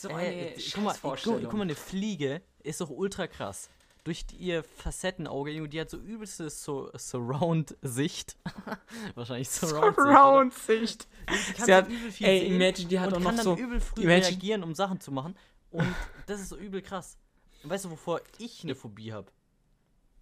[0.00, 3.68] So äh, eine guck, mal, guck, guck mal, eine Fliege ist doch ultra krass.
[4.04, 8.36] Durch ihr Facettenauge, Junge, die hat so übelste so Surround-Sicht.
[9.14, 10.06] Wahrscheinlich Surround-Sicht.
[10.06, 11.08] Surround-Sicht.
[11.56, 13.80] Kann Sie hat- ey, sehen imagine, die hat und auch kann noch dann so- übel
[13.80, 15.36] früh imagine- reagieren, um Sachen zu machen.
[15.70, 15.86] Und
[16.26, 17.16] das ist so übel krass.
[17.64, 19.26] Und weißt du, wovor ich eine Phobie habe?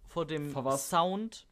[0.07, 0.89] Vor dem Vor was?
[0.89, 1.45] Sound,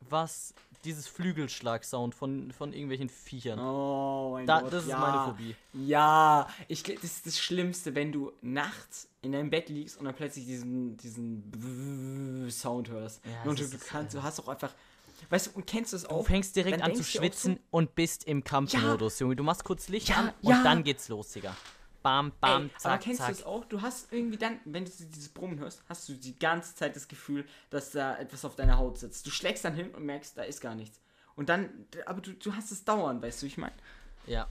[0.00, 0.54] was
[0.84, 3.58] dieses Flügelschlag-Sound von, von irgendwelchen Viechern.
[3.58, 4.98] Oh mein da, Gott, das ist ja.
[4.98, 5.56] meine Phobie.
[5.72, 10.14] Ja, ich das ist das Schlimmste, wenn du nachts in deinem Bett liegst und dann
[10.14, 13.20] plötzlich diesen, diesen Sound hörst.
[13.24, 14.72] Ja, und du, du kannst, du hast auch einfach,
[15.30, 16.26] weißt du, und kennst du es Du auch?
[16.26, 19.36] fängst direkt an zu du schwitzen und bist im Kampfmodus, Junge.
[19.36, 20.62] Du machst kurz Licht Ja, an und ja.
[20.62, 21.56] dann geht's los, Digga.
[22.04, 23.64] Bam, bam, Ey, aber zack, kennst du es auch?
[23.64, 27.08] Du hast irgendwie dann, wenn du dieses Brummen hörst, hast du die ganze Zeit das
[27.08, 29.26] Gefühl, dass da etwas auf deiner Haut sitzt.
[29.26, 31.00] Du schlägst dann hin und merkst, da ist gar nichts.
[31.34, 33.72] Und dann, aber du, du hast es dauernd, weißt du, ich meine.
[34.26, 34.46] Ja.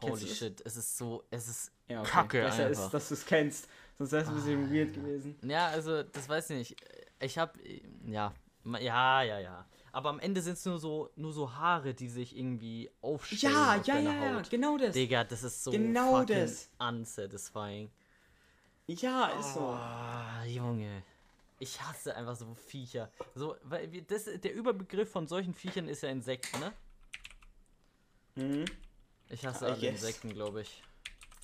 [0.00, 0.38] Kennst Holy das?
[0.38, 2.10] shit, es ist so, es ist Ja, okay.
[2.10, 2.84] Kacke Besser einfach.
[2.84, 3.68] ist, dass du es kennst.
[3.96, 5.38] Sonst wäre es ein bisschen weird gewesen.
[5.42, 6.76] Ja, also, das weiß ich nicht.
[7.20, 7.56] Ich hab,
[8.04, 9.66] ja, ja, ja, ja.
[9.92, 13.76] Aber am Ende sind es nur so, nur so Haare, die sich irgendwie aufstellen Ja,
[13.76, 14.50] auf ja, ja, Haut.
[14.50, 14.92] genau das.
[14.94, 16.70] Digga, das ist so Genau fucking das.
[16.78, 17.90] unsatisfying.
[18.86, 19.60] Ja, ist so.
[19.60, 21.02] Ah, Junge.
[21.58, 23.10] Ich hasse einfach so Viecher.
[23.34, 26.72] So, weil wir, das, der Überbegriff von solchen Viechern ist ja Insekten, ne?
[28.36, 28.64] Mhm.
[29.28, 29.90] Ich hasse I alle guess.
[29.90, 30.82] Insekten, glaube ich.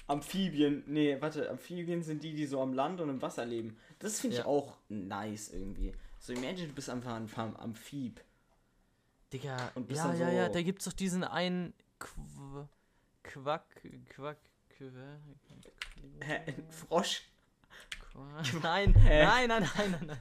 [0.06, 3.76] Amphibien, nee, warte, Amphibien sind die, die so am Land und im Wasser leben.
[3.98, 4.46] Das finde ich Ja.
[4.46, 5.92] auch nice irgendwie.
[6.18, 8.20] So, imagine, du bist einfach ein Am- Amphib.
[9.34, 12.08] Digga, Und bist ja, dann ja, ja, so- da gibt's doch diesen einen Qu
[13.24, 13.64] Quack,
[14.10, 14.38] Quack,
[14.78, 14.90] Quack,
[16.20, 17.22] Hä, ein Frosch?
[18.12, 18.62] Quack.
[18.62, 19.24] Nein, Hä?
[19.24, 20.18] nein, nein, nein, nein, nein.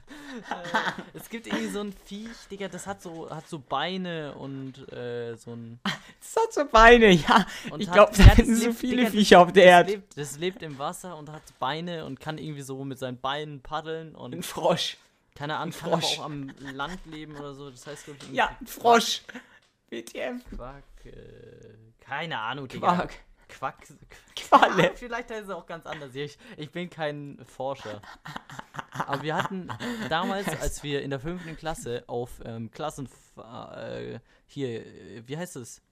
[0.50, 4.90] äh, es gibt irgendwie so ein Viech, Digga, das hat so, hat so Beine und
[4.92, 5.78] äh, so ein.
[5.84, 7.46] Das hat so Beine, ja.
[7.70, 9.90] Und ich glaube, da das finden so lebt- viele Digga, Viecher auf der Das Erde.
[9.92, 13.60] lebt, das lebt im Wasser und hat Beine und kann irgendwie so mit seinen Beinen
[13.60, 14.44] paddeln Ein und
[15.34, 16.18] Keine Ahnung, kann aber Frosch.
[16.18, 17.70] auch am Land leben oder so.
[17.70, 19.22] Das heißt, glaube ich, Ja, ein Frosch.
[19.90, 20.42] WTF.
[20.54, 22.94] Quack, äh, keine Ahnung, Digga.
[22.94, 23.14] Quark.
[23.48, 23.86] Quack.
[24.36, 24.92] Qualle.
[24.96, 26.14] Vielleicht heißt es auch ganz anders.
[26.14, 28.00] Ich, ich bin kein Forscher.
[28.92, 29.68] Aber wir hatten
[30.08, 35.56] damals, als wir in der fünften Klasse auf ähm, Klassenfahrt, äh, hier, äh, wie heißt
[35.56, 35.82] es?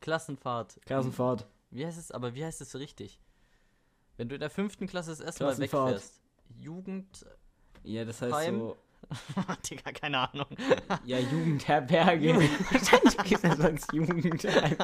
[0.00, 0.80] Klassenfahrt.
[0.86, 1.46] Klassenfahrt.
[1.70, 2.10] Wie heißt es?
[2.10, 3.20] Aber wie heißt es richtig?
[4.16, 6.20] Wenn du in der fünften Klasse das erste Mal wegfährst.
[6.58, 7.24] Jugend.
[7.84, 8.58] Ja, das heißt Heim.
[8.58, 8.76] so.
[9.70, 10.46] Digga, keine Ahnung.
[11.04, 12.34] Ja, Jugendherberge.
[12.70, 14.76] Wahrscheinlich gehst du ins Jugendheim.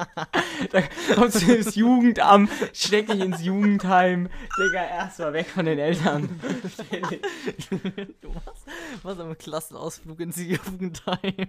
[0.71, 0.81] Da
[1.15, 4.29] kommst du ins Jugendamt, steck dich ins Jugendheim.
[4.57, 6.39] Digga, erstmal weg von den Eltern.
[8.21, 8.67] du machst,
[9.03, 11.47] machst einen Klassenausflug ins Jugendheim.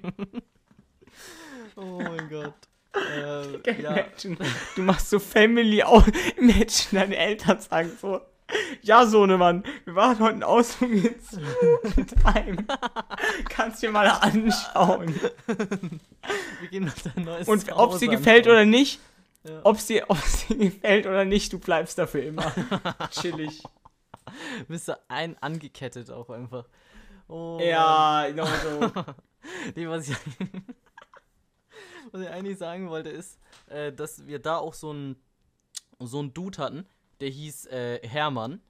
[1.77, 2.55] oh mein Gott.
[2.95, 3.91] Äh, ja.
[3.91, 4.37] Imagine,
[4.77, 6.05] du machst so Family aus.
[6.37, 8.21] Imagine, deine Eltern sagen so.
[8.83, 11.39] Ja, Sohnemann, wir waren heute einen Ausflug ins
[11.85, 12.67] Jugendheim.
[13.49, 15.15] Kannst dir mal anschauen.
[16.61, 19.01] Wir gehen nach dein neues Und ob sie gefällt oder nicht,
[19.45, 19.61] Ja.
[19.65, 22.53] ob sie, ob sie gefällt oder nicht, du bleibst dafür immer.
[23.11, 23.63] Chillig.
[24.69, 26.67] Bist du ein angekettet auch einfach.
[27.29, 28.93] Oh, Ja, no, so.
[29.75, 30.17] Nee, was ich,
[32.13, 35.17] was ich eigentlich sagen wollte, ist, äh, dass wir da auch so einen
[36.03, 36.87] so einen Dude hatten,
[37.21, 38.61] der hieß äh, Hermann.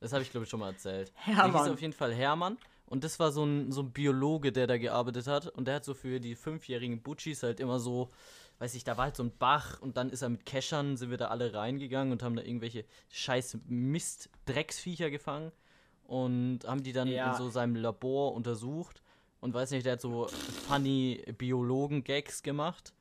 [0.00, 1.12] Das habe ich, glaube ich, schon mal erzählt.
[1.16, 1.70] Der hieß Hermann.
[1.72, 2.58] auf jeden Fall Hermann.
[2.86, 5.48] Und das war so ein, so ein Biologe, der da gearbeitet hat.
[5.48, 8.10] Und der hat so für die fünfjährigen Butchis halt immer so,
[8.58, 11.10] weiß ich, da war halt so ein Bach und dann ist er mit Keschern, sind
[11.10, 15.52] wir da alle reingegangen und haben da irgendwelche scheiß Mist-Drecksviecher gefangen.
[16.04, 17.32] Und haben die dann Ja.
[17.32, 19.02] in so seinem Labor untersucht.
[19.40, 20.28] Und weiß nicht, der hat so
[20.68, 22.94] funny Biologen-Gags gemacht.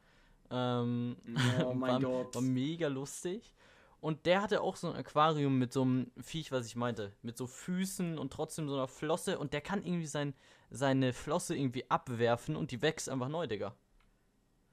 [0.50, 1.16] Ähm,
[1.64, 2.36] Oh mein war, Gott.
[2.36, 3.54] war mega lustig.
[4.06, 7.12] Und der hatte auch so ein Aquarium mit so einem Viech, was ich meinte.
[7.24, 9.40] Mit so Füßen und trotzdem so einer Flosse.
[9.40, 10.36] Und der kann irgendwie sein,
[10.70, 13.74] seine Flosse irgendwie abwerfen und die wächst einfach neu, Digga.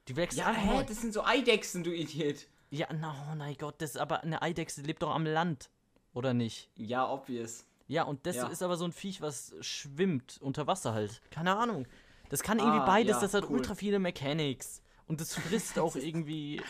[0.09, 0.85] Die wächst Ja, einfach hä, neu.
[0.85, 2.47] das sind so Eidechsen, du Idiot.
[2.69, 5.71] Ja, na, oh mein Gott, das ist aber eine Eidechse lebt doch am Land.
[6.13, 6.69] Oder nicht?
[6.77, 7.67] Ja, obvious.
[7.89, 8.49] Ja, und das Ja.
[8.49, 11.23] ist aber so ein Viech, was schwimmt unter Wasser halt.
[11.31, 11.87] Keine Ahnung.
[12.29, 13.57] Das kann irgendwie Ah, beides, ja, das hat cool.
[13.61, 14.83] ultra viele Mechanics.
[15.07, 16.61] Und das frisst auch irgendwie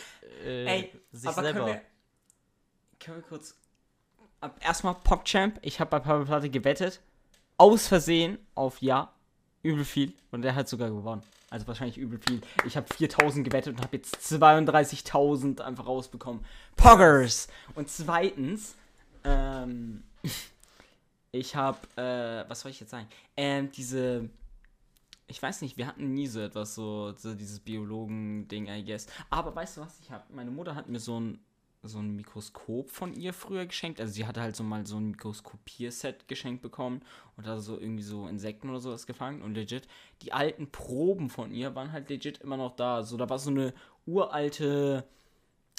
[0.44, 1.80] äh, Ey, sich selber.
[3.04, 3.54] Können wir, kurz...
[4.60, 7.00] Erstmal PogChamp, ich habe bei Pablo Platte gewettet.
[7.58, 9.12] Aus Versehen auf Ja.
[9.62, 10.12] Übel viel.
[10.32, 11.22] Und der hat sogar gewonnen.
[11.52, 12.40] Also wahrscheinlich übel viel.
[12.64, 16.44] Ich habe 4000 gewettet und habe jetzt 32.000 einfach rausbekommen.
[16.76, 17.46] Poggers!
[17.74, 18.74] Und zweitens,
[19.22, 20.02] ähm,
[21.30, 23.06] ich habe, äh, was soll ich jetzt sagen?
[23.36, 24.30] Ähm, diese,
[25.26, 29.06] ich weiß nicht, wir hatten nie so etwas, so, so dieses Biologen-Ding, I guess.
[29.28, 30.24] Aber weißt du was ich habe?
[30.32, 31.38] Meine Mutter hat mir so ein,
[31.82, 34.00] so ein Mikroskop von ihr früher geschenkt.
[34.00, 37.02] Also sie hatte halt so mal so ein Mikroskopierset geschenkt bekommen
[37.36, 39.88] und da so irgendwie so Insekten oder sowas gefangen und legit.
[40.22, 43.02] Die alten Proben von ihr waren halt legit immer noch da.
[43.02, 43.74] So, da war so eine
[44.06, 45.04] uralte,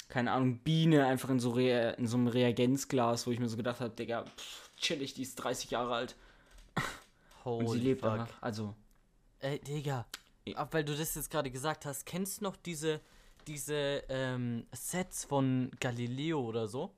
[0.08, 3.56] keine Ahnung, Biene einfach in so, Rea in so einem Reagenzglas, wo ich mir so
[3.56, 6.16] gedacht habe, Digga, pff, chillig, die ist 30 Jahre alt
[7.44, 8.16] und sie lebt fuck.
[8.18, 8.42] noch.
[8.42, 8.74] Also,
[9.40, 10.06] Ey, Digga.
[10.70, 13.00] Weil du das jetzt gerade gesagt hast, kennst du noch diese,
[13.48, 16.94] diese ähm, Sets von Galileo oder so?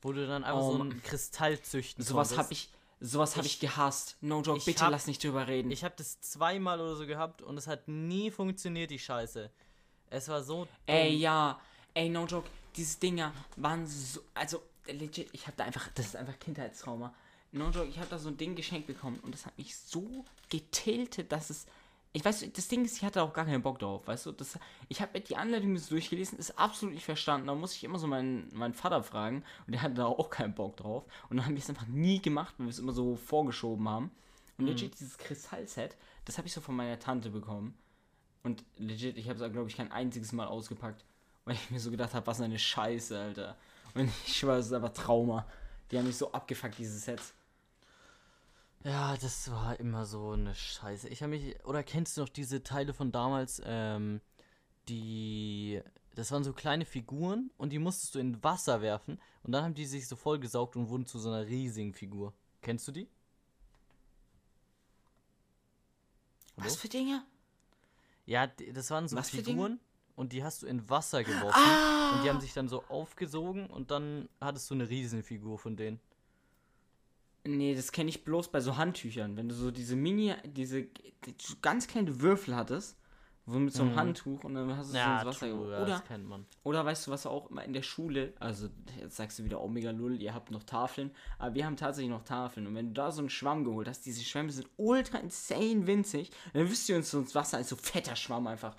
[0.00, 2.68] Wo du dann einfach Oh, so einen Kristall züchten sowas habe ich,
[3.00, 4.16] sowas habe ich, gehasst.
[4.20, 5.70] No joke, bitte hab- lass nicht drüber reden.
[5.70, 9.50] Ich habe das zweimal oder so gehabt und es hat nie funktioniert, die Scheiße.
[10.10, 10.66] Es war so.
[10.86, 11.20] Ey, dumm.
[11.20, 11.60] ja.
[11.94, 12.48] Ey, no joke.
[12.76, 14.20] Diese Dinger waren so.
[14.34, 15.88] Also, legit, ich habe da einfach.
[15.94, 17.14] Das ist einfach Kindheitstrauma.
[17.52, 20.24] No joke, ich habe da so ein Ding geschenkt bekommen und das hat mich so
[20.48, 21.66] getiltet, dass es.
[22.14, 24.32] Ich weiß, das Ding ist, ich hatte auch gar keinen Bock drauf, weißt du?
[24.32, 27.46] Das, ich habe die Anleitung so durchgelesen, ist absolut nicht verstanden.
[27.46, 30.54] Da muss ich immer so meinen, meinen Vater fragen und der hatte da auch keinen
[30.54, 31.04] Bock drauf.
[31.30, 34.10] Und dann haben wir es einfach nie gemacht, weil wir es immer so vorgeschoben haben.
[34.58, 35.96] Und legit, dieses Kristallset,
[36.26, 37.74] das habe ich so von meiner Tante bekommen.
[38.42, 41.04] Und legit, ich habe es, glaube ich, kein einziges Mal ausgepackt,
[41.46, 43.56] weil ich mir so gedacht habe, was eine Scheiße, Alter.
[43.94, 45.46] Und ich schwöre, es ist einfach Trauma.
[45.90, 47.32] Die haben mich so abgefuckt, diese Sets.
[48.84, 51.08] Ja, das war immer so eine Scheiße.
[51.08, 51.64] Ich habe mich.
[51.64, 54.20] Oder kennst du noch diese Teile von damals, ähm,
[54.88, 55.80] die.
[56.14, 59.72] Das waren so kleine Figuren und die musstest du in Wasser werfen und dann haben
[59.72, 62.34] die sich so vollgesaugt und wurden zu so einer riesigen Figur.
[62.60, 63.08] Kennst du die?
[66.58, 66.66] Hallo?
[66.66, 67.24] Was für Dinge?
[68.26, 69.30] Ja, das waren so Was?
[69.30, 69.80] Figuren
[70.16, 72.12] und die hast du in Wasser geworfen Ah!
[72.16, 75.98] und die haben sich dann so aufgesogen und dann hattest du eine Riesenfigur von denen.
[77.44, 79.36] Nee, das kenne ich bloß bei so Handtüchern.
[79.36, 82.96] Wenn du so diese Mini, diese die, so ganz kleine Würfel hattest,
[83.46, 83.96] wo mit so einem Mhm.
[83.96, 85.72] Handtuch und dann hast du so Ja, ins Wasser true, geworfen.
[85.72, 86.46] ja, Oder das kennt man.
[86.62, 88.68] Oder weißt du, was auch immer in der Schule, also
[89.00, 92.22] jetzt sagst du wieder Omega Lull, ihr habt noch Tafeln, aber wir haben tatsächlich noch
[92.22, 92.68] Tafeln.
[92.68, 96.30] Und wenn du da so einen Schwamm geholt hast, diese Schwämme sind ultra insane winzig,
[96.52, 98.76] dann wirst du uns so ins Wasser als so fetter Schwamm einfach.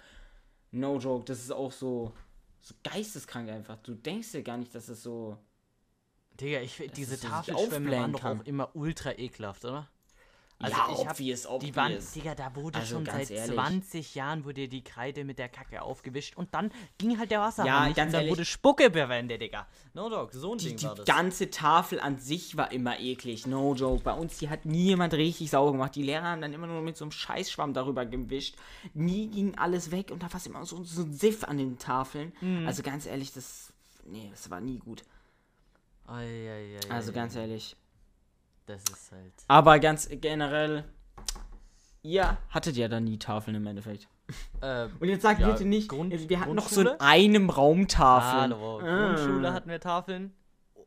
[0.72, 2.14] No joke, das ist auch so,
[2.62, 3.76] so geisteskrank einfach.
[3.84, 5.38] Du denkst dir gar nicht, dass es so.
[6.40, 9.88] Digga, ich diese es so Tafelschwämme waren doch auch immer ultra ekelhaft, oder?
[10.60, 11.60] Also ja, ich hab, obvious, obvious.
[11.72, 13.54] Die waren, Digga, da wurde Also schon seit ehrlich.
[13.54, 17.68] 20 Jahren wurde die Kreide mit der Kacke aufgewischt und dann ging halt der Wasserhahn
[17.68, 18.32] Ja, nicht ganz und dann ehrlich.
[18.32, 19.68] wurde Spucke verwendet, Digga.
[19.94, 21.06] No dog, so ein die, Ding die war das.
[21.06, 24.04] ganze Tafel an sich war immer eklig, no joke.
[24.04, 25.96] Bei uns, die hat nie jemand richtig sauber gemacht.
[25.96, 28.56] Die Lehrer haben dann immer nur mit so einem Scheißschwamm darüber gewischt.
[28.94, 31.78] Nie ging alles weg und da war es immer so, so ein Siff an den
[31.78, 32.32] Tafeln.
[32.40, 32.68] Mhm.
[32.68, 33.74] Also ganz ehrlich, das,
[34.06, 35.04] nee, das war nie gut.
[36.08, 37.76] Ei, Also ganz ehrlich.
[38.66, 39.34] Das ist halt.
[39.48, 40.84] Aber ganz generell,
[42.02, 44.08] ihr hattet ja dann nie Tafeln im Endeffekt.
[44.62, 47.88] Äh, Und jetzt sagt Ja, bitte nicht, Grund- wir hatten noch so in einem Raum
[47.88, 48.54] Tafeln.
[48.54, 49.08] Hallo, Ah.
[49.14, 50.34] Grundschule hatten wir Tafeln.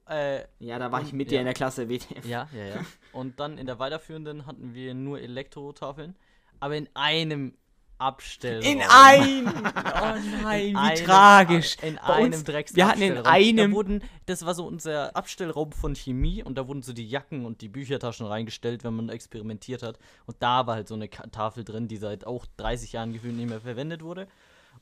[0.09, 1.40] Äh, Ja, da war ich mit dir ja.
[1.40, 1.88] in der Klasse.
[1.88, 2.24] WTF.
[2.24, 2.76] ja, ja, ja.
[3.12, 6.14] Und dann in der weiterführenden hatten wir nur Elektrotafeln.
[6.61, 7.55] Aber in einem
[7.98, 8.62] Abstellraum.
[8.72, 9.46] In einem!
[9.98, 11.76] Oh nein, wie einem- tragisch.
[11.82, 15.16] In Bei einem uns- Drecks wir hatten in einem- Da wurden, das war so unser
[15.16, 19.09] Abstellraum von Chemie und da wurden so die Jacken und die Büchertaschen reingestellt, wenn man
[19.09, 19.98] experimentiert hat.
[20.26, 23.48] Und da war halt so eine Tafel drin, die seit auch 30 Jahren gefühlt nicht
[23.48, 24.28] mehr verwendet wurde.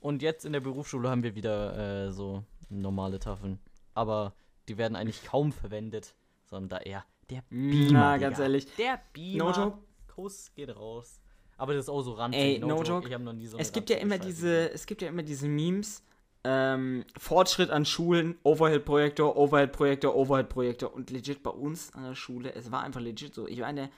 [0.01, 3.59] Und jetzt in der Berufsschule haben wir wieder äh, so normale Tafeln.
[3.95, 4.35] Aber
[4.69, 7.93] die werden eigentlich kaum verwendet, sondern da eher der Beamer.
[7.93, 8.29] Na, Digga.
[8.29, 8.67] ganz ehrlich.
[8.77, 9.57] Der Beamer.
[9.57, 9.79] No.
[10.15, 11.21] Kuss geht raus.
[11.57, 12.41] Aber das ist auch so ranzig.
[12.41, 12.89] Ey, no joke.
[12.89, 13.09] joke.
[13.09, 15.49] Ich hab noch nie so Es gibt ja immer diese, es gibt ja immer diese
[15.49, 16.03] Memes.
[16.47, 20.93] Ähm, Fortschritt an Schulen, Overhead-Projektor, Overhead-Projektor, Overhead-Projektor.
[20.93, 23.49] Und legit bei uns an der Schule, es war einfach legit so.
[23.49, 23.89] Ich war in der,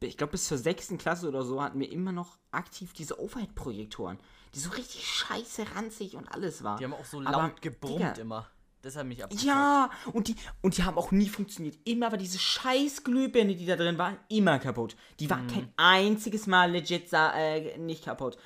[0.00, 4.18] ich glaube bis zur sechsten Klasse oder so hatten wir immer noch aktiv diese Overhead-Projektoren,
[4.54, 6.76] die so richtig scheiße ranzig und alles waren.
[6.76, 8.46] Die haben auch so Aber, laut gebrummt Digga, immer.
[8.84, 9.46] Das hat mich abgefuckt.
[9.46, 11.78] Ja, und die, und die haben auch nie funktioniert.
[11.84, 14.94] Immer war diese scheiß Glühbirne, die da drin waren, immer kaputt.
[15.20, 15.30] Die Mhm.
[15.30, 18.36] war kein einziges Mal legit äh, nicht kaputt.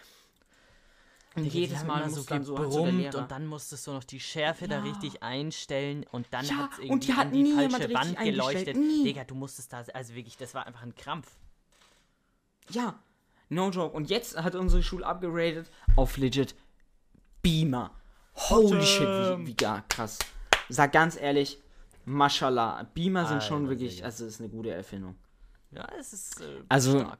[1.35, 3.19] Und Digga, jedes Mal so dann so, Lehrer.
[3.19, 4.83] und dann musstest du noch die Schärfe da Ja.
[4.93, 8.77] richtig einstellen und dann Ja, hat's und die irgendwie hat die falsche Wand geleuchtet.
[8.77, 9.05] nie.
[9.05, 11.29] Digga, du musstest da, also wirklich, das war einfach ein Krampf.
[12.71, 12.99] Ja,
[13.51, 13.95] no joke.
[13.97, 16.55] Und jetzt hat unsere Schule upgraded auf legit
[17.43, 17.93] Beamer.
[18.51, 20.19] Holy shit, wie, wie gar krass.
[20.69, 21.59] Sag ganz ehrlich,
[22.05, 22.85] Mashallah.
[22.95, 25.17] Beamer sind schon wirklich, also ist eine gute Erfindung.
[25.71, 27.19] Ja, es ist äh, Also- stark.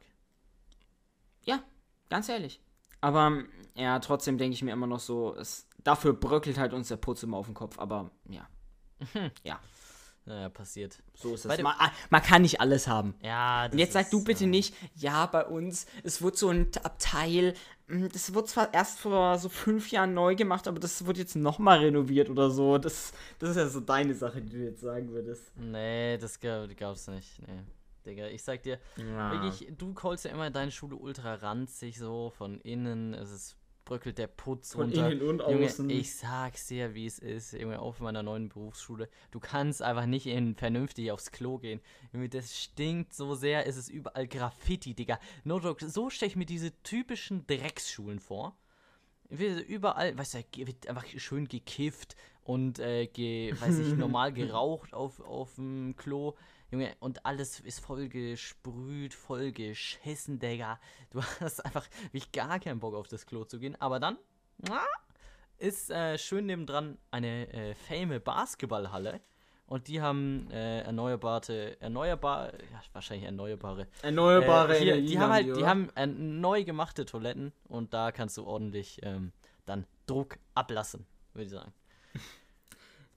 [1.45, 1.63] Ja,
[2.09, 2.61] ganz ehrlich.
[3.01, 6.97] Aber ja, trotzdem denke ich mir immer noch so, es, dafür bröckelt halt uns der
[6.97, 7.79] Putz immer auf den Kopf.
[7.79, 8.49] Aber ja,
[10.29, 10.99] Naja, passiert.
[11.15, 13.15] so ist dem- Man, ah, man kann nicht alles haben.
[13.23, 16.51] Ja, das Und jetzt sag du bitte äh, nicht, ja, bei uns, es wurde so
[16.51, 17.55] ein Abteil,
[17.87, 21.35] mh, das wurde zwar erst vor so fünf Jahren neu gemacht, aber das wird jetzt
[21.35, 22.77] nochmal renoviert oder so.
[22.79, 25.51] Das, das ist ja so deine Sache, die du jetzt sagen würdest.
[25.57, 27.41] Nee, das gab, gab's nicht.
[27.47, 27.63] Nee.
[28.07, 29.33] Digga, ich sag dir, Ja.
[29.33, 33.57] Wirklich, du callst ja immer deine Schule ultra ranzig, so von innen, es ist,
[33.89, 35.11] bröckelt der Putz Von runter.
[35.11, 35.89] innen und Junge, außen.
[35.89, 39.09] ich sag's dir, wie es ist, Junge, auf meiner neuen Berufsschule.
[39.31, 41.81] Du kannst einfach nicht in vernünftig aufs Klo gehen.
[42.13, 45.19] Junge, das stinkt so sehr, es ist überall Graffiti, Digga.
[45.43, 48.59] No joke, so stelle ich mir diese typischen Drecksschulen vor.
[49.31, 55.21] Überall, weißt du, wird einfach schön gekifft und, äh, ge, weiß ich, normal geraucht auf,
[55.21, 56.35] auf dem Klo.
[56.71, 60.79] Junge, und alles ist voll gesprüht, voll geschissen, Digga.
[61.11, 63.77] Du hast einfach wirklich gar keinen Bock auf das Klo zu gehen.
[63.81, 64.19] Aber dann
[65.57, 69.21] ist äh, schön nebendran eine äh, fame Basketballhalle.
[69.67, 73.87] Und die haben äh, erneuerbare, erneuerbar, ja, wahrscheinlich erneuerbare.
[74.01, 75.67] Erneuerbare äh, hier, die haben halt, die oder?
[75.67, 79.33] haben äh, neu gemachte Toiletten und da kannst du ordentlich ähm,
[79.67, 81.73] dann Druck ablassen, würde ich sagen.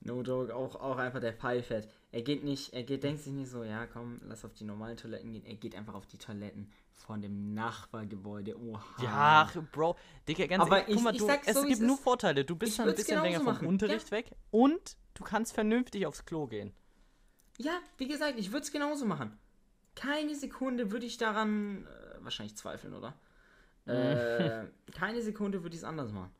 [0.04, 1.86] No joke, auch, auch einfach der Pfeifert.
[2.14, 4.98] Er geht nicht, er geht, denkt sich nicht so, ja komm, lass auf die normalen
[4.98, 5.44] Toiletten gehen.
[5.46, 8.58] Er geht einfach auf die Toiletten von dem Nachbargebäude.
[8.60, 9.02] Oha.
[9.02, 9.96] Ja, Bro,
[10.28, 11.96] Digga, ganz Aber ehrlich, guck ich- mal, du, es so, gibt nur.
[11.96, 12.44] Vorteile.
[12.44, 16.46] Du bist dann ein bisschen länger vom Unterricht weg und du kannst vernünftig aufs Klo
[16.46, 16.72] gehen.
[17.58, 19.38] Ja, wie gesagt, ich würde es genauso machen.
[19.94, 23.14] Keine Sekunde würde ich daran äh, wahrscheinlich zweifeln, oder?
[23.86, 26.30] Äh, keine Sekunde würde ich es anders machen.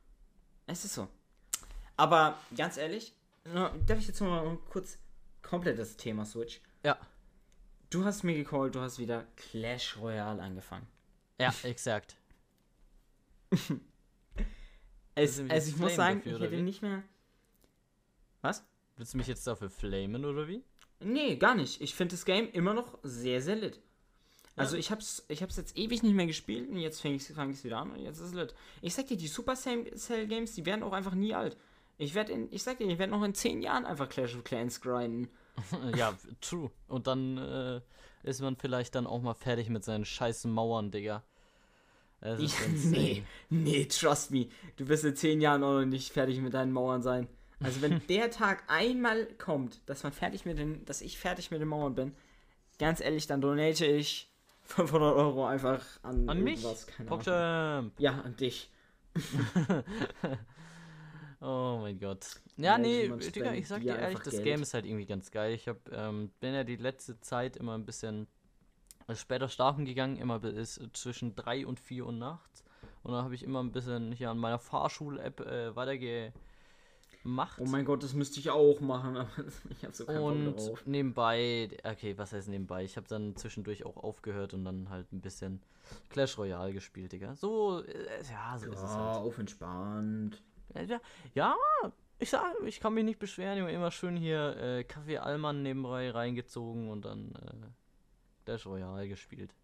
[0.67, 1.09] Es ist so.
[1.97, 3.15] Aber ganz ehrlich,
[3.55, 4.99] ja, darf ich jetzt mal kurz
[5.43, 6.61] komplett das Thema switch?
[6.85, 6.99] Ja,
[7.93, 10.87] Du hast mir gecallt, du hast wieder Clash Royale angefangen.
[11.39, 12.17] ja, exakt.
[15.15, 16.63] Es, also ich muss sagen, dafür, ich hätte wie?
[16.63, 17.03] nicht mehr.
[18.41, 18.65] Was?
[18.97, 20.65] Willst du mich jetzt dafür flamen oder wie?
[21.01, 21.83] Nee, gar nicht.
[21.83, 23.79] Ich finde das Game immer noch sehr, sehr lit.
[24.57, 27.63] Also ich hab's, ich hab's jetzt ewig nicht mehr gespielt und jetzt fange ich es
[27.65, 28.55] wieder an und jetzt ist es lit.
[28.81, 29.85] Ich sag dir, die Supercell
[30.29, 31.59] Games, die werden auch einfach nie alt.
[32.03, 34.43] Ich werde in, ich sag dir, ich werde noch in 10 Jahren einfach Clash of
[34.43, 35.29] Clans grinden.
[35.97, 36.71] ja, true.
[36.89, 37.81] Und dann äh,
[38.25, 41.23] ist man vielleicht dann auch mal fertig mit seinen scheißen Mauern, Digga.
[42.39, 44.49] Ich, nee, nee, trust me.
[44.77, 47.29] Du wirst in 10 Jahren auch noch nicht fertig mit deinen Mauern sein.
[47.61, 51.61] Also wenn der Tag einmal kommt, dass man fertig mit den, dass ich fertig mit
[51.61, 52.15] den Mauern bin,
[52.79, 54.29] ganz ehrlich, dann donate ich
[54.65, 56.65] 500 Euro einfach an, An mich?
[56.97, 57.93] keine Ahnung.
[57.99, 58.71] Ja, an dich.
[61.43, 62.27] Oh mein Gott.
[62.57, 64.45] Ja, Ja, nee, Digga, ich sag dir ehrlich, das Geld.
[64.45, 65.55] Game ist halt irgendwie ganz geil.
[65.55, 68.29] Ich hab, ähm, bin ja die letzte Zeit immer ein bisschen
[69.09, 72.63] äh, später schlafen gegangen, immer bis zwischen 3 und 4 Uhr nachts.
[73.03, 76.33] Und dann habe ich immer ein bisschen hier an meiner Fahrschul-App äh, weitergemacht.
[77.59, 79.29] Oh mein Gott, das müsste ich auch machen, aber
[79.71, 80.87] ich habe so keinen Bock Und drauf.
[80.87, 82.85] nebenbei, okay, was heißt nebenbei?
[82.85, 85.61] Ich habe dann zwischendurch auch aufgehört und dann halt ein bisschen
[86.11, 87.35] Clash Royale gespielt, Digga.
[87.35, 89.17] So, äh, ja, so ist es Ja, halt.
[89.27, 90.41] auf entspannt.
[90.75, 91.01] Ja,
[91.35, 91.55] ja,
[92.19, 93.73] ich sag, ich kann mich nicht beschweren, Junge.
[93.73, 97.67] Immer schön hier äh, Kaffee Allmann nebenbei reingezogen und dann äh,
[98.45, 99.55] Clash Royale gespielt.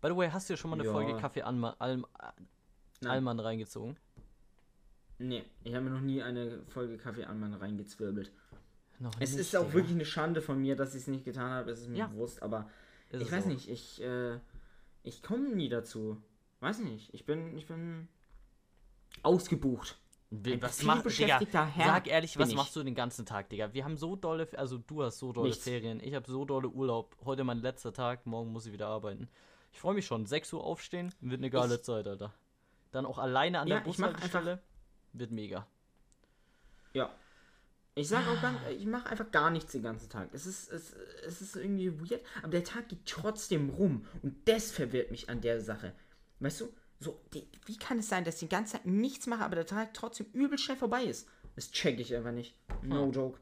[0.00, 0.92] By the way, hast du ja schon mal eine Ja.
[0.92, 2.06] Folge Kaffee Alma, Alm,
[3.00, 3.10] Nein.
[3.10, 3.96] Allmann reingezogen?
[5.18, 8.30] Nee, ich habe mir noch nie eine Folge Kaffee an meinen reingezwirbelt.
[8.98, 9.74] Noch Es nicht, ist auch Digga.
[9.74, 11.70] wirklich eine Schande von mir, dass ich es nicht getan habe.
[11.70, 12.06] Es ist mir Ja.
[12.06, 12.70] bewusst, aber
[13.10, 13.48] Ist ich weiß auch.
[13.48, 14.38] nicht, ich, äh,
[15.02, 16.22] ich komme nie dazu.
[16.60, 18.08] Weiß nicht, ich bin, ich bin
[19.22, 19.98] ausgebucht.
[20.32, 22.56] Ein was Digga, beschäftigter Herr sag ehrlich, was ich.
[22.56, 23.72] machst du den ganzen Tag, Digga?
[23.72, 25.62] Wir haben so dolle, also du hast so dolle Nichts.
[25.64, 27.16] Ferien, ich habe so dolle Urlaub.
[27.24, 29.28] Heute mein letzter Tag, morgen muss ich wieder arbeiten.
[29.72, 30.26] Ich freue mich schon.
[30.26, 32.32] 6 Uhr aufstehen, wird eine geile Ich- Zeit, Alter.
[32.90, 34.60] Dann auch alleine an Ja, der Bushaltestelle,
[35.12, 35.66] wird mega.
[36.92, 37.10] Ja.
[37.94, 40.28] Ich sag auch ganz, ich mache einfach gar nichts den ganzen Tag.
[40.32, 40.92] Es ist, es,
[41.26, 44.06] es ist irgendwie weird, aber der Tag geht trotzdem rum.
[44.22, 45.94] Und das verwirrt mich an der Sache.
[46.40, 46.68] Weißt du,
[47.00, 49.66] so, die, wie kann es sein, dass ich die ganze Zeit nichts mache, aber der
[49.66, 51.28] Tag trotzdem übel schnell vorbei ist?
[51.54, 52.54] Das check ich einfach nicht.
[52.82, 53.12] No Hm.
[53.12, 53.38] joke.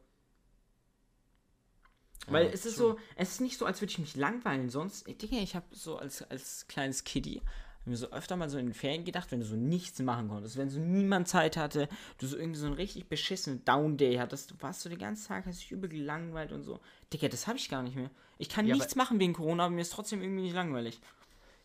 [2.27, 2.95] Weil Ja, es ist true.
[2.95, 4.71] so, es ist nicht so, als würde ich mich langweilen.
[4.71, 7.43] Sonst, ich denke, ich habe so als, als kleines Kiddie
[7.87, 10.57] mir so öfter mal so in den Ferien gedacht, wenn du so nichts machen konntest,
[10.57, 11.87] wenn so niemand Zeit hatte,
[12.17, 15.45] du so irgendwie so einen richtig beschissenen Down-Day hattest, du warst so den ganzen Tag,
[15.45, 16.81] hast dich übel gelangweilt und so.
[17.13, 18.11] Digga, das habe ich gar nicht mehr.
[18.39, 20.99] Ich kann Ja, nichts machen wegen Corona, aber mir ist trotzdem irgendwie nicht langweilig.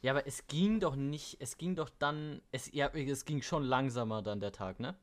[0.02, 3.64] Ja, aber es ging doch nicht, es ging doch dann, es, ja, es ging schon
[3.64, 4.96] langsamer dann der Tag, ne?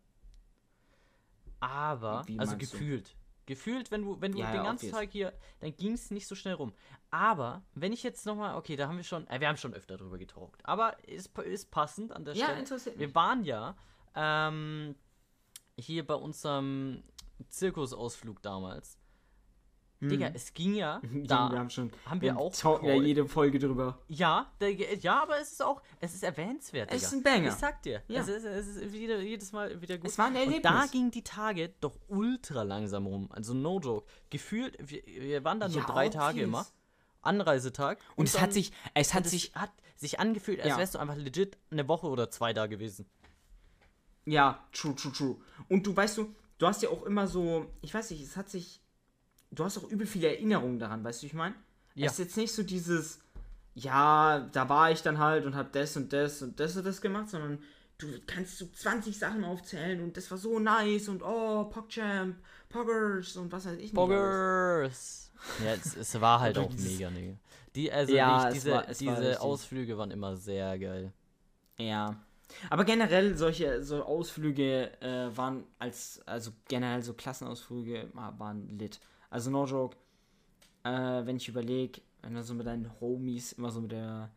[1.60, 2.78] Aber, Wie also meinst du?
[2.78, 3.16] gefühlt.
[3.46, 4.90] Gefühlt, wenn du, wenn du Ja, den ja, ganzen.
[4.90, 6.72] Tag hier, dann ging es nicht so schnell rum.
[7.10, 9.96] Aber, wenn ich jetzt nochmal, okay, da haben wir schon, äh, wir haben schon öfter
[9.96, 12.58] drüber getalkt, aber ist, ist passend an der Ja, Stelle.
[12.60, 13.14] interessiert Wir mich.
[13.14, 13.76] waren ja
[14.14, 14.96] ähm,
[15.78, 17.04] hier bei unserem
[17.48, 18.98] Zirkusausflug damals.
[20.00, 21.50] Digga, es ging ja da.
[21.50, 23.98] wir haben schon, haben wir auch talken ja jede Folge drüber.
[24.08, 26.90] Ja, der, ja, aber es ist auch, es ist erwähnenswert.
[26.92, 27.30] Es ist Digga.
[27.30, 27.48] ein Banger.
[27.48, 28.20] Ich sag dir, Ja.
[28.20, 30.10] es, ist, es ist wieder, jedes Mal wieder gut.
[30.10, 30.90] Es war ein Und da Erlebnis.
[30.90, 33.28] gingen die Tage doch ultra langsam rum.
[33.32, 34.06] Also no joke.
[34.28, 36.66] Gefühlt, wir, wir waren dann nur Ja, drei Tage immer.
[37.22, 37.98] Anreisetag.
[38.16, 40.78] Und es dann- hat sich, es hat und sich, hat sich angefühlt, als Ja.
[40.78, 43.06] wärst du einfach legit eine Woche oder zwei da gewesen.
[44.24, 45.36] Ja, true, true, true.
[45.68, 48.48] Und du weißt du, du hast ja auch immer so, ich weiß nicht, es hat
[48.50, 48.80] sich,
[49.50, 51.54] du hast auch übel viele Erinnerungen daran, weißt du, wie ich meine?
[51.94, 52.06] Ja.
[52.06, 53.20] Es ist jetzt nicht so dieses,
[53.74, 57.00] ja, da war ich dann halt und hab das und das und das und das
[57.00, 57.58] gemacht, sondern
[57.98, 62.36] du kannst so 20 Sachen aufzählen und das war so nice und oh, PogChamp,
[62.68, 63.92] Poggers und was weiß ich.
[63.92, 65.30] Boggers.
[65.64, 67.38] Ja, es, es war halt auch mega, ne.
[67.74, 69.40] Die, also Ja, nicht, es diese, war- es war diese richtig.
[69.44, 71.12] Ausflüge waren immer sehr geil.
[71.78, 72.16] Ja.
[72.70, 78.98] Aber generell solche so Ausflüge äh, waren als, also generell so Klassenausflüge wa- waren lit.
[79.30, 79.96] Also no joke,
[80.84, 80.90] äh,
[81.26, 84.30] wenn ich überlege, wenn du so mit deinen Homies immer so mit der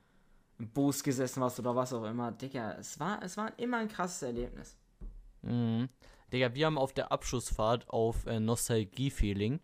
[0.58, 3.88] im Bus gesessen warst oder was auch immer, Digga, es war, es war immer ein
[3.88, 4.76] krasses Erlebnis.
[5.42, 5.88] Mhm.
[6.34, 9.60] Digga, wir haben auf der Abschlussfahrt auf äh, Nostalgie-Feeling,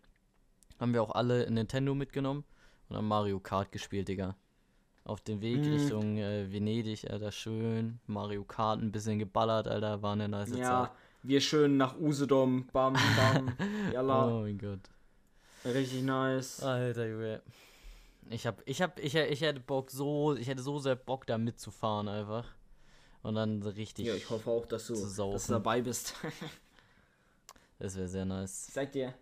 [0.80, 2.44] haben wir auch alle Nintendo mitgenommen
[2.88, 4.36] und haben Mario Kart gespielt, Digga.
[5.04, 5.72] Auf dem Weg Mhm.
[5.72, 8.00] Richtung äh, Venedig, Alter, schön.
[8.06, 10.90] Mario Kart ein bisschen geballert, Alter, war eine nice Ja, Zeit.
[11.22, 13.52] wir schön nach Usedom, bam, bam,
[13.92, 14.80] yalla, Oh mein Gott.
[15.72, 16.62] Richtig nice.
[16.62, 17.42] Alter, Junge.
[18.28, 21.38] Ich hab, ich hab, ich, ich hätte Bock so, ich hätte so sehr Bock da
[21.38, 22.44] mitzufahren einfach.
[23.22, 26.14] Und dann so richtig, Ja, ich hoffe auch, dass du, dass du dabei bist.
[27.78, 28.66] das wäre sehr nice.
[28.68, 29.14] Ich sag dir,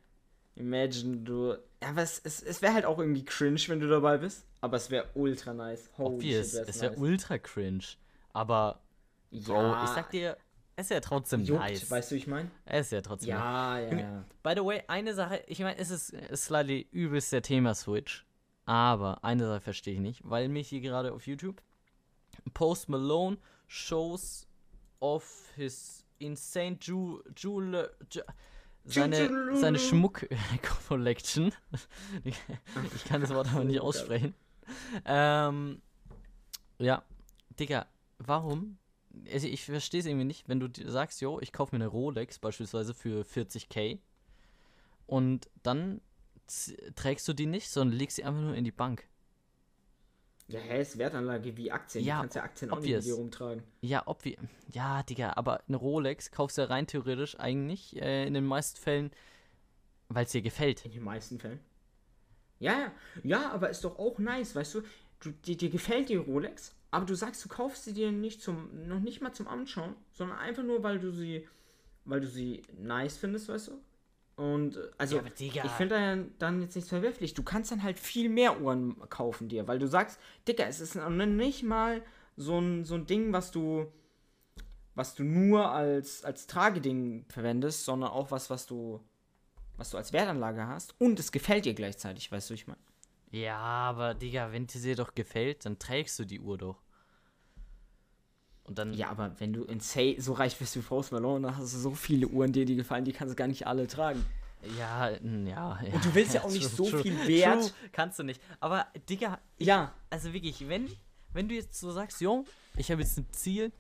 [0.57, 1.57] imagine du.
[1.83, 4.45] Ja, aber es, es, es wäre halt auch irgendwie cringe, wenn du dabei bist.
[4.61, 5.91] Aber es wäre ultra nice.
[5.99, 7.01] Holy Obvious, shit, es wäre nice.
[7.01, 7.85] ultra cringe.
[8.33, 8.81] Aber,
[9.31, 10.37] Bro, ich sag dir,
[10.77, 11.91] ist ja trotzdem juckt, nice.
[11.91, 12.51] weißt du, ich meine?
[12.65, 13.39] Es ist ja trotzdem nice.
[13.39, 14.25] Ja, ja, ja.
[14.43, 18.27] By the way, eine Sache, ich meine, es ist, ist slightly übelst der Thema-Switch.
[18.67, 21.63] Aber eine Sache verstehe ich nicht, weil mich hier gerade auf YouTube
[22.55, 24.47] Post Malone shows
[25.01, 28.23] of his insane Ju Jule Ju
[28.87, 31.53] seine, Ju- seine Schmuck-Collection.
[32.25, 34.35] ich kann das Wort aber nicht aussprechen.
[35.05, 35.83] Ähm,
[36.79, 37.03] ja,
[37.61, 37.87] Digga,
[38.19, 38.79] warum?
[39.33, 42.39] Also ich verstehe es irgendwie nicht, wenn du sagst, yo, ich kaufe mir eine Rolex
[42.39, 43.99] beispielsweise für 40k
[45.07, 46.01] und dann
[46.95, 49.07] trägst du die nicht, sondern legst sie einfach nur in die Bank.
[50.47, 52.05] Ja, hä, ist Wertanlage wie Aktien.
[52.05, 53.05] Ja, du kannst ja Aktien auch nicht obvious.
[53.05, 53.63] mit dir rumtragen.
[53.81, 54.37] Ja, ob wir.
[54.73, 58.79] Ja, Digga, aber eine Rolex kaufst du ja rein theoretisch eigentlich äh, in den meisten
[58.79, 59.11] Fällen,
[60.09, 60.85] weil es dir gefällt.
[60.85, 61.61] In den meisten Fällen.
[62.59, 62.93] Ja, ja.
[63.23, 64.83] Ja, aber ist doch auch nice, weißt du?
[65.25, 68.87] du dir, dir gefällt die Rolex, aber du sagst, du kaufst sie dir nicht zum,
[68.87, 71.49] noch nicht mal zum Anschauen, sondern einfach nur, weil du sie,
[72.05, 73.73] weil du sie nice findest, weißt du?
[74.37, 75.65] Und äh, also, Ja, Digga.
[75.65, 77.35] ich finde da dann jetzt nichts verwerflich.
[77.35, 80.95] Du kannst dann halt viel mehr Uhren kaufen dir, weil du sagst, Dicker, es ist
[80.95, 82.01] nicht mal
[82.37, 83.93] so ein, so ein Ding, was du,
[84.95, 89.01] was du nur als, als Trageding verwendest, sondern auch was, was du,
[89.77, 92.79] was du als Wertanlage hast und es gefällt dir gleichzeitig, weißt du, ich meine.
[93.33, 96.84] Ja, aber Digga, wenn dir doch gefällt, dann trägst du die Uhr doch.
[98.65, 98.95] Und dann.
[98.95, 101.79] Ja, aber wenn du in Say so reich bist wie Post Malone, dann hast du
[101.79, 104.25] so viele Uhren, die dir gefallen, die kannst du gar nicht alle tragen.
[104.79, 105.79] Ja, ja, ja.
[105.93, 107.61] Und du willst ja auch nicht so viel Wert.
[107.61, 108.41] True, kannst du nicht.
[108.61, 110.89] Aber, Digga, Ja, also wirklich, wenn,
[111.35, 112.45] wenn du jetzt so sagst, jo,
[112.77, 113.73] ich habe jetzt ein Ziel,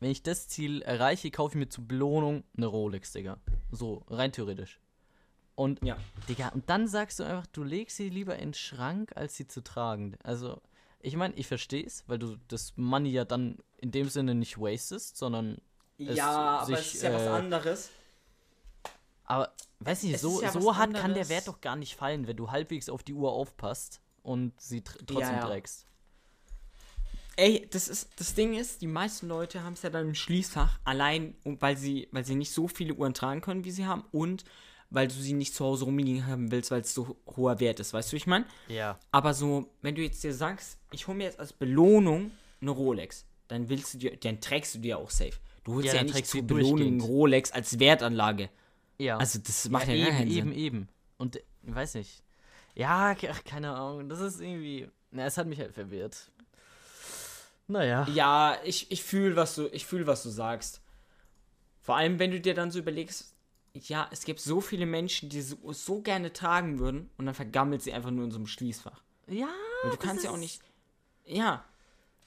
[0.00, 3.38] wenn ich das Ziel erreiche, kaufe ich mir zur Belohnung eine Rolex, Digga.
[3.70, 4.80] So, rein theoretisch.
[5.54, 5.96] Und, Ja.
[6.28, 9.46] Digga, und dann sagst du einfach, du legst sie lieber in den Schrank, als sie
[9.46, 10.16] zu tragen.
[10.24, 10.60] Also,
[11.00, 14.58] ich meine, ich verstehe es, weil du das Money ja dann in dem Sinne nicht
[14.58, 15.58] wastest, sondern
[15.98, 17.90] Es ja, aber sich, es ist ja was äh, anderes.
[19.24, 21.28] Aber, weiß nicht, Es so, ja so was hart kann der anderes.
[21.28, 24.98] Wert doch gar nicht fallen, wenn du halbwegs auf die Uhr aufpasst und sie tr
[25.06, 25.46] trotzdem Ja, ja.
[25.46, 25.86] trägst.
[27.36, 30.80] Ey, das ist das Ding ist, die meisten Leute haben es ja dann im Schließfach
[30.84, 34.44] allein, weil sie weil sie nicht so viele Uhren tragen können, wie sie haben und
[34.90, 37.92] weil du sie nicht zu Hause rumliegen haben willst, weil es so hoher Wert ist,
[37.92, 38.46] weißt du, wie ich meine?
[38.68, 38.98] Ja.
[39.12, 42.30] Aber so, wenn du jetzt dir sagst, ich hole mir jetzt als Belohnung
[42.60, 45.34] eine Rolex, dann willst du dir, dann trägst du dir auch safe.
[45.64, 48.48] Du holst Ja, ja, nicht zur Belohnung Rolex als Wertanlage.
[48.98, 49.18] Ja.
[49.18, 50.58] Also das macht ja, ja, eben, keinen eben, Sinn.
[50.58, 50.88] eben.
[51.18, 52.22] Und, äh, ich weiß nicht.
[52.74, 54.08] Ja, ach, keine Ahnung.
[54.08, 54.88] Das ist irgendwie.
[55.10, 56.30] Na, es hat mich halt verwirrt.
[57.66, 58.06] Naja.
[58.14, 60.80] Ja, ich, ich fühle, was du, ich fühl, was du sagst.
[61.80, 63.34] Vor allem, wenn du dir dann so überlegst,
[63.82, 67.82] ja, es gibt so viele Menschen, die so, so gerne tragen würden und dann vergammelt
[67.82, 69.02] sie einfach nur in so einem Schließfach.
[69.26, 69.48] Ja.
[69.84, 70.62] Und du kannst ja auch nicht.
[71.24, 71.64] Ja,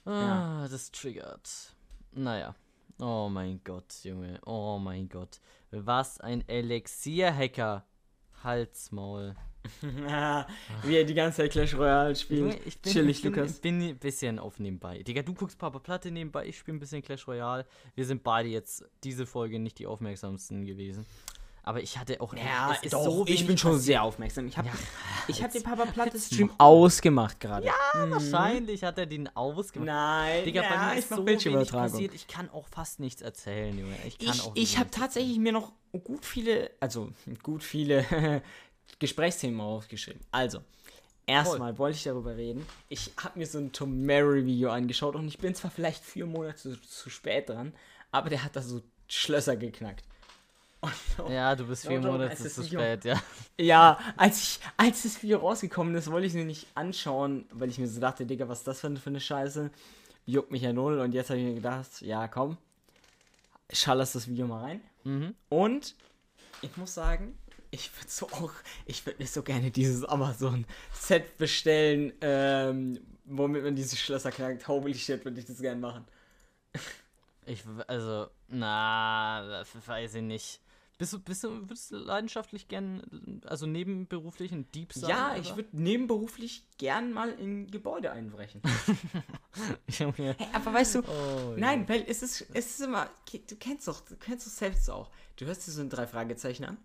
[0.04, 1.74] Ah, das triggert.
[2.12, 2.54] Naja.
[2.98, 4.40] Oh mein Gott, Junge.
[4.44, 5.40] Oh mein Gott.
[5.70, 7.84] Was ein Elixier-Hacker.
[8.42, 9.36] Halsmaul.
[10.82, 12.66] wie er die ganze Zeit Clash Royale spielt.
[12.66, 13.52] Ich bin, Chillig, ich bin, Lukas.
[13.52, 15.04] Ich bin ein bisschen auf nebenbei.
[15.04, 17.64] Digga, du guckst Papa Platte nebenbei, ich spiele ein bisschen Clash Royale.
[17.94, 21.06] Wir sind beide jetzt diese Folge nicht die aufmerksamsten gewesen.
[21.64, 22.34] Aber ich hatte auch.
[22.34, 23.84] Ja, es doch, so ich bin schon passiert.
[23.86, 24.48] sehr aufmerksam.
[24.48, 24.74] Ich habe Ja,
[25.28, 26.58] ich hab den Papa Platte jetzt Stream mach.
[26.58, 27.66] ausgemacht gerade.
[27.66, 29.86] Ja, Wahrscheinlich hat er den ausgemacht.
[29.86, 33.78] Nein, Digga, bei mir ich ist so wenig passiert, ich kann auch fast nichts erzählen,
[33.78, 33.94] Junge.
[34.06, 35.72] Ich kann Ich, auch ich habe tatsächlich mir noch
[36.04, 37.10] gut viele, also
[37.44, 38.42] gut viele
[38.98, 40.20] Gesprächsthemen aufgeschrieben.
[40.32, 40.60] Also,
[41.26, 42.66] erstmal wollte ich darüber reden.
[42.88, 46.56] Ich habe mir so ein Tom Mary-Video angeschaut und ich bin zwar vielleicht vier Monate
[46.56, 47.72] zu, zu spät dran,
[48.10, 50.04] aber der hat da so Schlösser geknackt.
[50.82, 51.28] Und so.
[51.30, 53.22] Ja, du bist vier doch, Monate zu spät, ja.
[53.56, 57.68] Ja, als ich, als das Video rausgekommen ist, wollte ich es mir nicht anschauen, weil
[57.68, 59.70] ich mir so dachte, Digga, was ist das für eine, für eine Scheiße?
[60.26, 60.98] Juckt mich ja null.
[60.98, 62.58] Und jetzt habe ich mir gedacht, ja, komm,
[63.72, 64.80] schallerst das Video mal rein.
[65.04, 65.34] Mhm.
[65.48, 65.94] Und
[66.62, 67.38] ich muss sagen,
[67.70, 68.52] ich würde so auch,
[68.84, 74.66] ich würde mir so gerne dieses Amazon-Set bestellen, ähm, womit man diese Schlösser knackt.
[74.66, 76.04] Holy shit, würde ich das gerne machen.
[77.46, 80.61] Ich, also, na, weiß ich nicht.
[81.02, 85.10] Bist du, bist du, würdest du leidenschaftlich gern, also nebenberuflich ein Dieb sein?
[85.10, 85.40] ja, oder?
[85.40, 88.62] ich würde nebenberuflich gern mal in Gebäude einbrechen.
[89.88, 94.00] Hey, aber weißt du, Oh, Nein, weil es ist, es ist immer, du kennst doch,
[94.02, 95.10] du kennst doch selbst auch.
[95.34, 96.76] Du hörst dir so ein drei Fragezeichen an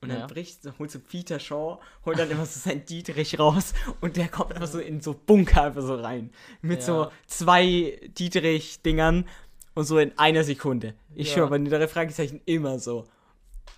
[0.00, 0.26] und dann Ja.
[0.26, 4.28] bricht, so, holst du Peter Shaw, holt dann immer so sein Dietrich raus und der
[4.28, 6.30] kommt einfach so in so Bunker einfach so rein.
[6.62, 7.12] Mit so Ja.
[7.26, 9.26] zwei Dietrich-Dingern
[9.74, 10.94] und so in einer Sekunde.
[11.14, 11.34] Ich Ja.
[11.34, 13.06] schwöre, bei den drei Fragezeichen immer so.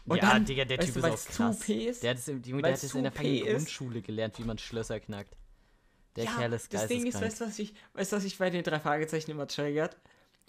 [0.06, 1.68] Und ja, dann, Digga, der Typ du, ist auch krass.
[1.68, 2.02] Ist?
[2.02, 3.44] Der hat es, im- Junge, der hat es in der fucking?
[3.44, 5.36] Grundschule gelernt, wie man Schlösser knackt.
[6.16, 8.50] Der ja, Kerl ist das Ding ist, weißt du, was ich, weißt was ich bei
[8.50, 9.96] den drei Fragezeichen immer triggert?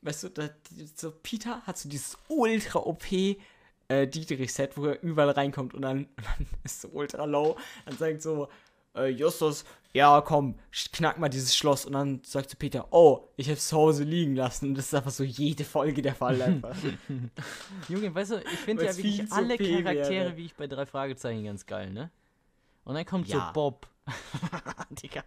[0.01, 0.49] Weißt du, da,
[0.95, 6.07] so Peter hat so dieses ultra OP äh, Dietrich-Set, wo er überall reinkommt und dann,
[6.15, 7.57] dann ist so ultra low.
[7.85, 8.49] Dann sagt so,
[8.95, 9.63] äh, Justus,
[9.93, 10.55] ja komm,
[10.93, 11.85] knack mal dieses Schloss.
[11.85, 14.69] Und dann sagt so Peter, oh, ich hab's zu Hause liegen lassen.
[14.69, 16.75] Und das ist einfach so jede Folge der Fall einfach.
[17.89, 20.37] Junge, weißt du, ich finde ja wirklich zu alle Charaktere, wäre.
[20.37, 22.09] wie ich bei drei Fragezeichen, ganz geil, ne?
[22.83, 23.47] Und dann kommt Ja.
[23.47, 23.87] so Bob.
[24.91, 25.23] Digga.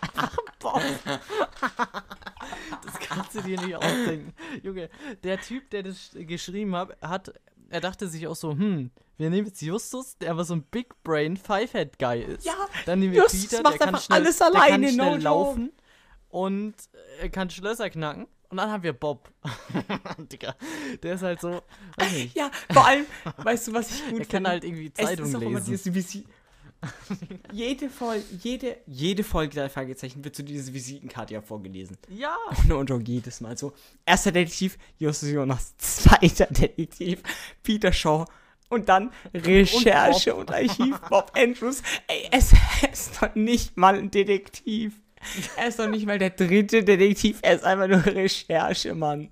[0.00, 0.82] Einfach Bob.
[2.84, 4.34] das kannst du dir nicht ausdenken.
[4.62, 4.90] Junge,
[5.22, 7.32] der Typ, der das geschrieben hat, hat,
[7.70, 8.90] er dachte sich auch so, hm,
[9.22, 12.44] wir nehmen jetzt Justus, der aber so ein Big Brain Five-Head Guy ist.
[12.44, 12.54] Ja,
[12.86, 15.10] Dann nehmen wir Justus Peter, macht der kann einfach schnell, alles der alleine, kann schnell
[15.18, 15.72] no laufen
[16.28, 16.74] und
[17.20, 18.26] er kann Schlösser knacken.
[18.48, 19.30] Und dann haben wir Bob.
[20.18, 20.54] Digga,
[21.02, 21.62] der ist halt so,
[22.12, 23.06] nicht, Ja, vor allem,
[23.38, 24.26] weißt du, was ich gut der finde?
[24.28, 25.70] kann halt irgendwie Es Zeitung ist auch immer lesen.
[25.70, 26.26] dieses Visi
[27.52, 31.96] jede, Folge, jede, jede Folge der Fragezeichen wird so diese Visitenkarte ja vorgelesen.
[32.08, 32.36] Ja,
[32.68, 33.72] Und und jedes Mal so.
[34.04, 35.76] Erster Detektiv, Justus Jonas.
[35.78, 37.22] Zweiter Detektiv,
[37.62, 38.26] Peter Shaw.
[38.72, 41.82] Und dann Recherche und, Archiv, Bob Andrews.
[42.08, 42.52] Ey, es
[42.90, 44.94] ist doch nicht mal ein Detektiv.
[45.56, 47.38] Er ist doch nicht mal der dritte Detektiv.
[47.42, 49.30] Er ist einfach nur Recherche, Mann.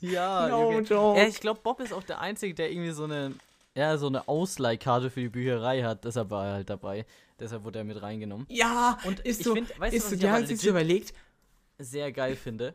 [0.00, 0.48] ja.
[0.48, 1.18] No joke.
[1.20, 3.34] Ja, ich glaube, Bob ist auch der Einzige, der irgendwie so eine,
[3.74, 6.04] ja, so eine Ausleihkarte für die Bücherei hat.
[6.04, 7.04] Deshalb war er halt dabei.
[7.38, 8.46] Deshalb wurde er mit reingenommen.
[8.48, 9.54] Ja, Und ist ich so.
[9.54, 11.14] find- weißt du, ist was so, ich die aber haben sich so legit- überlegt.
[11.78, 12.74] sehr geil finde,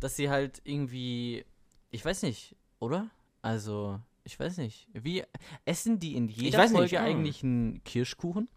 [0.00, 1.44] dass sie halt irgendwie,
[1.90, 3.08] ich weiß nicht, oder?
[3.40, 5.22] Also, ich weiß nicht, wie
[5.64, 7.02] essen die in jeder weiß nicht, Folge ja.
[7.02, 8.48] eigentlich einen Kirschkuchen?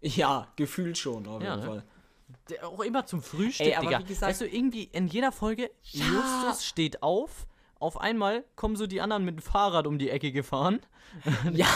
[0.00, 1.66] Ja, gefühlt schon, auf Ja, jeden ne?
[1.66, 1.84] Fall.
[2.48, 3.98] Der, auch immer zum Frühstück, Ey, aber Digga.
[4.00, 6.04] wie gesagt- weißt du, irgendwie in jeder Folge, Ja.
[6.06, 7.46] Justus steht auf,
[7.82, 10.80] auf einmal kommen so die anderen mit dem Fahrrad um die Ecke gefahren
[11.52, 11.66] Ja.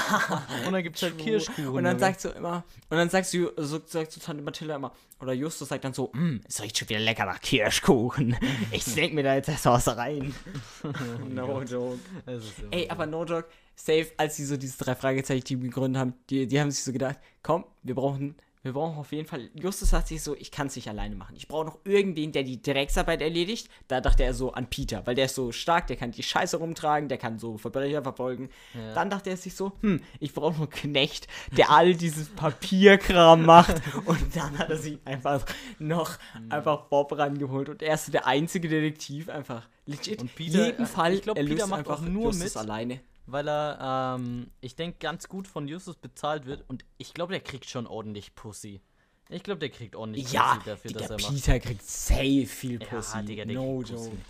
[0.67, 1.25] und dann gibt's halt True.
[1.25, 1.69] Kirschkuchen.
[1.69, 4.93] Und dann sagst du immer, und dann sagst du, so, sagst du Tante Mathilda immer,
[5.21, 8.37] oder Justus sagt dann so, "Mm, es riecht schon wieder lecker nach Kirschkuchen.
[8.71, 10.35] Ich denk mir da jetzt erst was rein.
[11.29, 11.99] no joke.
[12.25, 16.47] Das Ey, aber no joke, safe, als sie so diese drei Fragezeichen-Team gegründet haben, die,
[16.47, 18.37] die haben sich so gedacht, komm, wir brauchen,
[18.67, 21.35] wir brauchen auf jeden Fall, Justus sagt sich so, ich kann es nicht alleine machen.
[21.37, 23.69] Ich brauche noch irgendwen, der die Drecksarbeit erledigt.
[23.89, 26.57] Da dachte er so an Peter, weil der ist so stark, der kann die Scheiße
[26.59, 28.51] rumtragen, der kann so Verbrecher verfolgen.
[28.75, 28.93] Ja.
[28.95, 33.45] Dann dachte er sich so, hm, ich brauche noch einen Knecht, der all dieses Papierkram
[33.47, 33.81] macht.
[34.05, 35.45] Und dann hat er sich einfach
[35.79, 36.51] noch Hm.
[36.53, 37.69] einfach Bob rangeholt.
[37.69, 40.21] Und er ist der einzige Detektiv, einfach legit.
[40.21, 42.57] Und Peter- jeden äh, Fall, ich glaub, er Peter macht einfach nur Justus mit.
[42.57, 43.01] alleine.
[43.27, 47.41] Weil er, ähm, ich denke, ganz gut von Justus bezahlt wird und ich glaube, der
[47.41, 48.81] kriegt schon ordentlich Pussy.
[49.29, 51.35] Ich glaube, der kriegt ordentlich Ja, Pussy dafür, Digga, dass er macht.
[51.45, 53.25] Peter kriegt safe viel Ja, Pussy.
[53.25, 54.11] Digga, der no kriegt Pussy.
[54.11, 54.23] joke.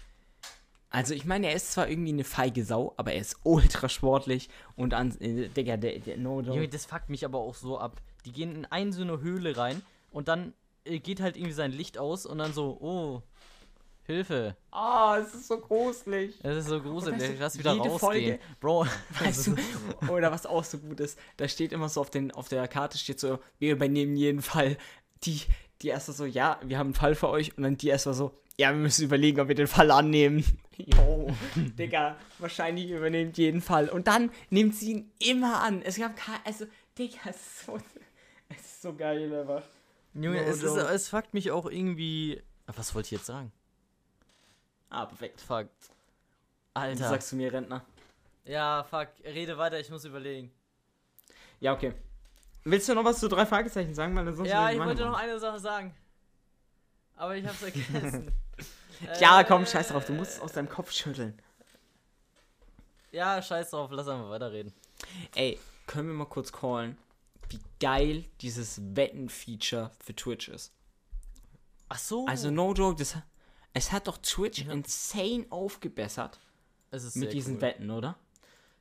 [0.88, 4.48] Also ich meine, er ist zwar irgendwie eine feige Sau, aber er ist ultra sportlich
[4.76, 6.68] und an, äh, Digga, der, der no Junge, joke.
[6.68, 8.00] das fuckt mich aber auch so ab.
[8.24, 11.72] Die gehen in eine so eine Höhle rein und dann äh, geht halt irgendwie sein
[11.72, 13.22] Licht aus und dann so, oh,
[14.06, 14.56] Hilfe.
[14.70, 16.38] Ah, es ist so gruselig.
[16.42, 17.20] Das ist so gruselig.
[17.20, 17.98] weißt du, Lass wieder jede rausgehen.
[17.98, 18.86] Folge- Bro,
[19.20, 19.56] Weißt du,
[20.12, 22.98] oder was auch so gut ist, da steht immer so auf, den, auf der Karte
[22.98, 24.76] steht so, wir übernehmen jeden Fall.
[25.24, 25.40] Die,
[25.82, 28.32] die erste so, ja, wir haben einen Fall für euch und dann die erste so,
[28.58, 30.44] ja, wir müssen überlegen, ob wir den Fall annehmen.
[30.78, 33.88] Jo, Digga, wahrscheinlich übernimmt jeden Fall.
[33.88, 35.80] Und dann nimmt sie ihn immer an.
[35.80, 36.66] Es gab kein, also,
[36.98, 37.78] Digga, es ist so,
[38.50, 39.62] es ist so geil einfach.
[40.12, 40.80] Junge, No es, ist, joke.
[40.82, 42.42] es fuckt mich auch irgendwie.
[42.66, 43.52] Was wollte ich jetzt sagen?
[44.90, 45.40] Ah, perfekt.
[45.40, 45.66] Fuck.
[45.66, 47.08] Du Alter.
[47.08, 47.84] sagst zu mir, Rentner.
[48.44, 49.08] Ja, fuck.
[49.24, 50.52] Rede weiter, ich muss überlegen.
[51.60, 51.92] Ja, okay.
[52.64, 54.14] Willst du noch was zu drei Fragezeichen sagen?
[54.16, 55.94] Weil sonst Ja, ich wollte noch eine Sache sagen.
[57.16, 58.32] Aber ich hab's vergessen.
[59.20, 61.38] Ja, Äh, komm, scheiß drauf, du musst es aus deinem Kopf schütteln.
[63.12, 64.72] Ja, scheiß drauf, lass einfach weiterreden.
[65.34, 66.96] Ey, können wir mal kurz callen,
[67.50, 70.72] wie geil dieses Wetten-Feature für Twitch ist.
[71.90, 72.26] Ach so.
[72.26, 73.16] Also, no joke, das,
[73.76, 74.72] es hat doch Twitch Ja.
[74.72, 76.40] insane aufgebessert
[76.90, 77.60] es ist mit diesen cool.
[77.62, 78.16] Wetten, oder?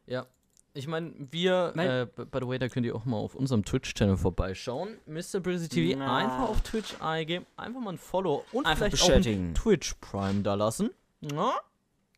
[0.07, 0.25] Ja.
[0.73, 3.63] Ich meine, wir, Mein- äh, by the way, da könnt ihr auch mal auf unserem
[3.63, 4.97] Twitch-Channel vorbeischauen.
[5.05, 5.39] Mr.
[5.41, 6.17] Brizzy TV, Na.
[6.17, 9.53] einfach auf Twitch eingeben, einfach mal ein Follow und Einfach vielleicht auch ein.
[9.55, 10.89] Twitch Prime da lassen.
[11.21, 11.53] Ja,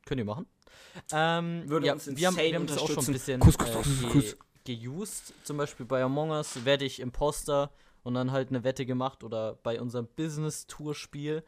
[0.05, 0.47] könnt ihr machen.
[1.11, 3.69] Ähm, Würde ja, uns wir haben, wir haben das auch schon ein bisschen Kuss, kuss,
[4.03, 4.37] äh, kuss.
[4.65, 5.33] geused.
[5.43, 7.71] Zum Beispiel bei Among Us werde ich Imposter
[8.03, 11.43] und dann halt eine Wette gemacht oder bei unserem Business-Tour-Spiel,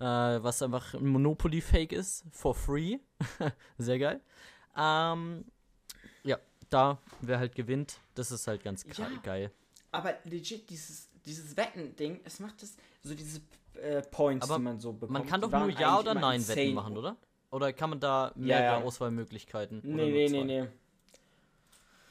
[0.00, 0.04] äh,
[0.42, 2.98] was einfach ein Monopoly-Fake ist, for free.
[3.78, 4.20] Sehr geil.
[4.76, 5.44] Ähm,
[6.24, 6.38] ja,
[6.70, 9.08] da, wer halt gewinnt, das ist halt ganz Ja.
[9.22, 9.50] geil.
[9.92, 13.40] Aber legit, dieses, dieses Wetten-Ding, es macht das, so diese
[13.74, 15.10] äh, Points, Aber die man so bekommt.
[15.12, 17.16] Man kann doch nur Ja oder Nein Wetten machen, oder?
[17.50, 18.82] Oder kann man da mehrere ja.
[18.82, 19.80] Auswahlmöglichkeiten?
[19.80, 20.42] oder Nee, nee, zwei?
[20.44, 20.68] nee, nee.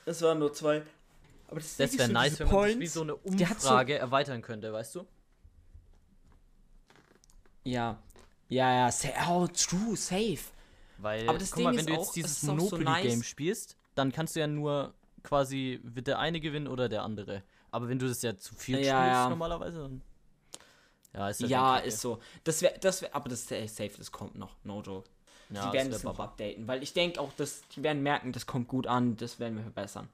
[0.06, 0.84] Es waren nur zwei.
[1.48, 3.30] Aber das, Das wäre so, nice, wenn man das wie so eine hat so-
[3.70, 5.08] Umfrage erweitern könnte, weißt du?
[7.64, 8.02] Ja.
[8.48, 10.40] Ja, ja, sa oh, true, safe.
[10.98, 13.26] Weil, Aber das guck mal, Ding wenn du jetzt auch, dieses auch so Monopoly-Game nice.
[13.26, 14.94] spielst, dann kannst du ja nur
[15.24, 17.44] quasi, wird der eine gewinnen oder der andere.
[17.72, 19.30] Aber wenn du das ja zu viel Ja, spielst ja.
[19.30, 20.02] normalerweise, dann.
[21.14, 22.20] Ja, ist halt Ja, ist so.
[22.44, 25.10] Das wäre, das wäre, aber das ist safe, das kommt noch, no joke.
[25.50, 28.32] Ja, die werden das wär noch updaten, weil ich denke auch, dass die werden merken,
[28.32, 30.08] das kommt gut an, das werden wir verbessern.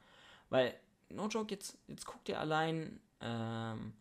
[0.49, 0.73] Weil,
[1.09, 3.93] no joke, jetzt, jetzt guckt ihr allein, ähm,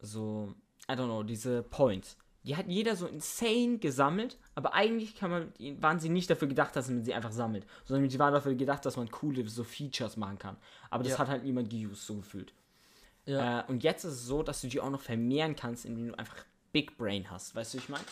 [0.00, 0.54] so,
[0.90, 2.16] I don't know, diese Points.
[2.44, 6.74] Die hat jeder so insane gesammelt, aber eigentlich kann man, waren sie nicht dafür gedacht,
[6.74, 10.16] dass man sie einfach sammelt, sondern sie waren dafür gedacht, dass man coole so Features
[10.16, 10.56] machen kann.
[10.90, 11.18] Aber das Ja.
[11.18, 12.52] hat halt niemand geused, so gefühlt.
[13.26, 13.60] Ja.
[13.60, 16.18] Äh, und jetzt ist es so, dass du die auch noch vermehren kannst, indem du
[16.18, 16.36] einfach
[16.72, 17.54] Big Brain hast.
[17.54, 18.04] Weißt du, wie ich meine?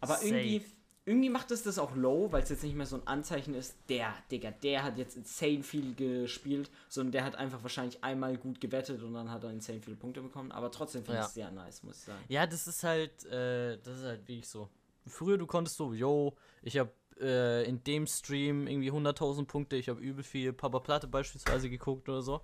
[0.00, 0.28] Aber Safe.
[0.28, 0.64] irgendwie,
[1.04, 3.76] irgendwie macht es das auch low, weil es jetzt nicht mehr so ein Anzeichen ist,
[3.88, 8.60] der, Digga, der hat jetzt insane viel gespielt, sondern der hat einfach wahrscheinlich einmal gut
[8.60, 10.52] gewettet und dann hat er insane viele Punkte bekommen.
[10.52, 11.26] Aber trotzdem finde ich Ja.
[11.26, 12.24] es sehr nice, muss ich sagen.
[12.28, 14.68] Ja, das ist halt, äh, das ist halt wirklich so.
[15.06, 19.88] Früher du konntest so, yo, ich habe äh, in dem Stream irgendwie 100.000 Punkte, ich
[19.88, 22.42] habe übel viel Papa Platte beispielsweise geguckt oder so.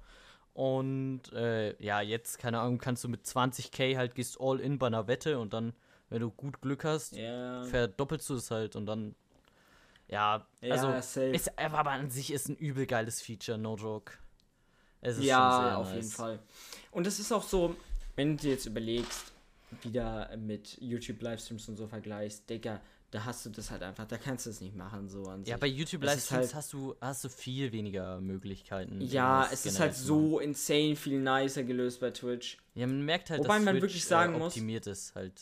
[0.53, 4.89] Und äh, ja, jetzt, keine Ahnung, kannst du mit 20k halt gehst all in bei
[4.89, 5.73] einer Wette und dann,
[6.11, 7.63] wenn du gut Glück hast, Ja.
[7.65, 9.15] verdoppelst du es halt und dann,
[10.09, 11.27] ja, Ja, also, safe.
[11.35, 14.13] ist, aber an sich ist ein übel geiles Feature, no joke.
[15.01, 15.97] Es ist Ja, auf nice.
[15.97, 16.39] jeden Fall.
[16.91, 17.77] Und es ist auch so,
[18.17, 19.33] wenn du dir jetzt überlegst,
[19.83, 22.81] wieder mit YouTube-Livestreams und so vergleichst, Digga,
[23.11, 25.55] da hast du das halt einfach, da kannst du es nicht machen, so an Ja,
[25.55, 25.61] sich.
[25.61, 29.01] bei YouTube Livestreams halt- hast du hast du viel weniger Möglichkeiten.
[29.01, 32.59] Ja, es ist halt so insane viel nicer gelöst bei Twitch.
[32.75, 35.41] Ja, man merkt halt, Wobei dass man Twitch, wirklich sagen äh, muss- optimiert ist halt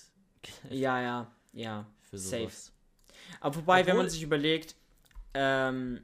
[0.70, 1.86] Ja, ja, ja.
[2.11, 2.42] für Safe.
[2.42, 2.72] sowas.
[3.40, 4.76] Aber wobei, wenn man Obwohl- sich überlegt,
[5.34, 6.01] ähm,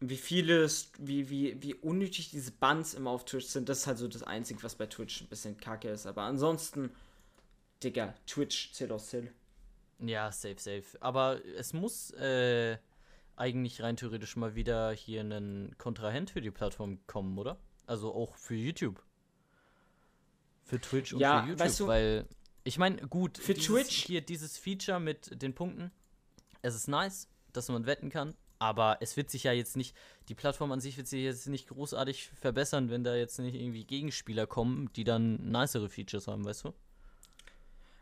[0.00, 0.68] wie viele,
[0.98, 4.22] wie, wie, wie unnötig diese Buns immer auf Twitch sind, das ist halt so das
[4.22, 6.06] Einzige, was bei Twitch ein bisschen kacke ist.
[6.06, 6.90] Aber ansonsten,
[7.82, 9.32] Digga, Twitch zählt aus Zill.
[10.00, 10.84] Ja, safe, safe.
[11.00, 12.76] Aber es muss äh,
[13.36, 17.58] eigentlich rein theoretisch mal wieder hier ein Kontrahent für die Plattform kommen, oder?
[17.86, 19.02] Also auch für YouTube.
[20.64, 22.26] Für Twitch und Ja, für YouTube, weißt du- weil
[22.66, 25.90] ich meine, gut, Für dieses, Twitch- hier dieses Feature mit den Punkten,
[26.62, 29.94] es ist nice, dass man wetten kann, aber es wird sich ja jetzt nicht,
[30.28, 33.84] die Plattform an sich wird sich jetzt nicht großartig verbessern, wenn da jetzt nicht irgendwie
[33.84, 36.72] Gegenspieler kommen, die dann nicere Features haben, weißt du?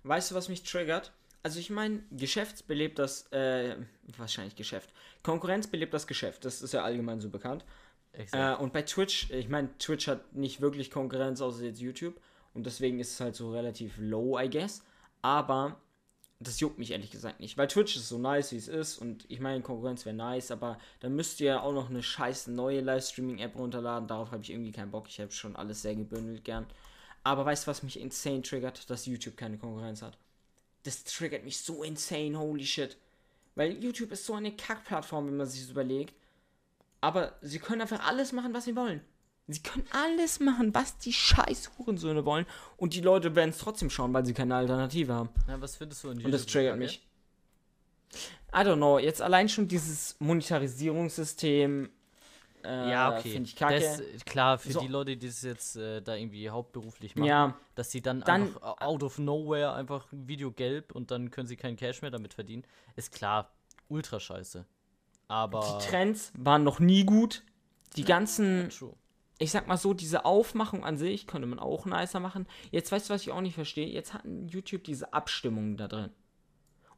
[0.04, 1.12] Weißt du, was mich triggert?
[1.42, 3.76] Also ich meine, Geschäft belebt das, äh,
[4.16, 4.90] wahrscheinlich Geschäft.
[5.22, 7.64] Konkurrenz belebt das Geschäft, das ist ja allgemein so bekannt.
[8.12, 12.18] Äh, und bei Twitch, ich meine, Twitch hat nicht wirklich Konkurrenz außer jetzt YouTube.
[12.54, 14.82] Und deswegen ist es halt so relativ low, I guess.
[15.22, 15.80] Aber
[16.40, 17.58] das juckt mich ehrlich gesagt nicht.
[17.58, 18.98] Weil Twitch ist so nice, wie es ist.
[18.98, 20.50] Und ich meine, Konkurrenz wäre nice.
[20.50, 24.08] Aber dann müsst ihr ja auch noch eine scheiß neue Livestreaming-App runterladen.
[24.08, 25.08] Darauf habe ich irgendwie keinen Bock.
[25.08, 26.66] Ich habe schon alles sehr gebündelt gern.
[27.24, 28.88] Aber weißt du, was mich insane triggert?
[28.88, 30.16] Dass YouTube keine Konkurrenz hat.
[30.84, 32.96] Das triggert mich so insane, holy shit.
[33.54, 36.14] Weil YouTube ist so eine Kackplattform, wenn man sich das überlegt.
[37.00, 39.00] Aber sie können einfach alles machen, was sie wollen.
[39.46, 42.46] Sie können alles machen, was die scheiß Hurensöhne wollen.
[42.78, 45.28] Und die Leute werden es trotzdem schauen, weil sie keine Alternative haben.
[45.48, 47.06] Ja, was findest du an Und das YouTube triggert mich.
[48.54, 48.98] I don't know.
[48.98, 51.90] Jetzt allein schon dieses Monetarisierungssystem.
[52.62, 53.32] Äh, Ja, okay.
[53.32, 53.80] Finde ich kacke.
[53.80, 54.80] Das, klar, für So.
[54.80, 58.42] die Leute, die das jetzt äh, da irgendwie hauptberuflich machen, ja, dass sie dann, Dann-
[58.44, 62.10] einfach out of nowhere einfach ein Video gelb und dann können sie keinen Cash mehr
[62.10, 62.64] damit verdienen,
[62.96, 63.50] ist klar,
[63.88, 64.64] ultra scheiße.
[65.28, 65.78] Aber.
[65.80, 67.42] die Trends waren noch nie gut.
[67.96, 68.94] Die ganzen True.
[69.44, 72.46] Ich sag mal so, diese Aufmachung an sich könnte man auch nicer machen.
[72.70, 73.86] Jetzt weißt du, was ich auch nicht verstehe?
[73.86, 76.10] Jetzt hatten YouTube diese Abstimmungen da drin.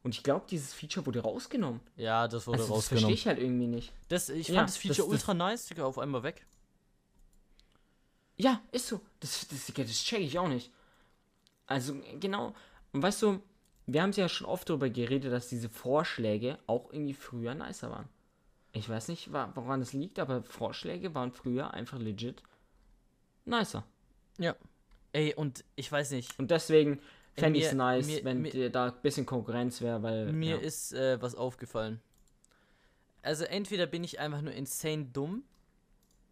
[0.03, 1.81] Und ich glaube, dieses Feature wurde rausgenommen.
[1.97, 3.13] Ja, das wurde Also, das verstehe rausgenommen.
[3.13, 3.93] ich halt irgendwie nicht.
[4.07, 6.45] Das, ich Ja, fand das Feature das- ultra nice, Digga, auf einmal weg.
[8.37, 9.01] Ja, ist so.
[9.19, 10.71] Das, das, das check ich auch nicht.
[11.65, 12.53] Also, genau.
[12.93, 13.41] Und weißt du,
[13.87, 18.07] wir haben ja schon oft darüber geredet, dass diese Vorschläge auch irgendwie früher nicer waren.
[18.77, 22.41] Ich weiß nicht, woran es liegt, aber Vorschläge waren früher einfach legit
[23.45, 23.83] nicer.
[24.37, 24.55] Ja.
[25.13, 26.99] Ey, und ich weiß nicht, Und deswegen
[27.35, 30.31] fände ich es nice, mir- wenn mir- dir da ein bisschen Konkurrenz wäre, weil.
[30.33, 30.61] mir ja.
[30.61, 32.01] ist äh, was aufgefallen.
[33.23, 35.43] Also entweder bin ich einfach nur insane dumm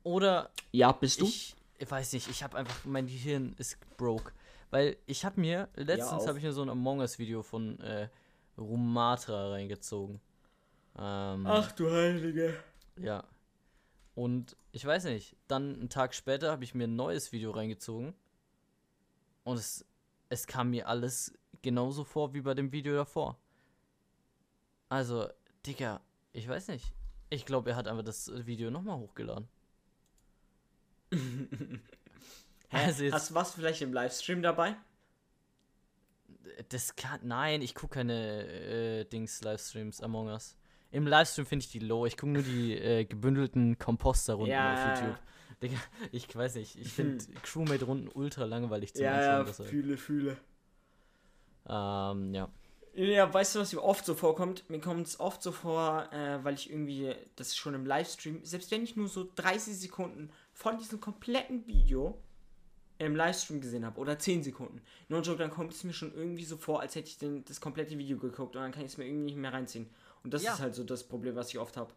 [0.04, 1.26] oder Ja, bist du?
[1.26, 4.32] ich, ich weiß nicht, ich habe einfach, mein Gehirn ist broke.
[4.72, 6.28] Weil ich habe mir, letztens auch.
[6.28, 8.08] habe ich mir so ein Among Us Video von äh,
[8.58, 10.20] Rumatra reingezogen.
[10.98, 12.58] Ähm, du Heilige.
[12.98, 13.24] Ja.
[14.14, 18.14] Und ich weiß nicht, dann einen Tag später habe ich mir ein neues Video reingezogen.
[19.44, 19.86] Und es,
[20.30, 23.38] es kam mir alles genauso vor wie bei dem Video davor.
[24.90, 25.28] Also,
[25.66, 26.94] Digga, ich weiß nicht.
[27.30, 29.48] Ich glaube, er hat einfach das Video nochmal hochgeladen.
[32.72, 34.76] Also Hast du was vielleicht im Livestream dabei?
[36.70, 37.22] Das kann.
[37.24, 40.58] Nein, ich gucke keine äh, Dings, Livestreams Among Us.
[40.96, 42.06] Im Livestream finde ich die low.
[42.06, 45.00] Ich gucke nur die äh, gebündelten Komposter-Runden Ja, auf.
[45.02, 45.20] YouTube.
[45.62, 45.78] Digga,
[46.14, 46.78] ich weiß nicht.
[46.80, 49.66] Ich finde Crewmate-Runden ultra langweilig zum Ja, Anschauen.
[49.68, 50.38] fühle, fühle.
[51.68, 52.50] Ähm, ja.
[52.94, 54.70] Ja, weißt du, was mir oft so vorkommt?
[54.70, 58.72] Mir kommt es oft so vor, äh, weil ich irgendwie das schon im Livestream, selbst
[58.72, 62.18] wenn ich nur so 30 Sekunden von diesem kompletten Video
[63.00, 66.46] im Livestream gesehen habe oder 10 Sekunden, no joke, dann kommt es mir schon irgendwie
[66.46, 68.98] so vor, als hätte ich den, das komplette Video geguckt und dann kann ich es
[68.98, 69.90] mir irgendwie nicht mehr reinziehen.
[70.26, 70.54] Und das Ja.
[70.56, 71.94] ist halt so das Problem, was ich oft habe.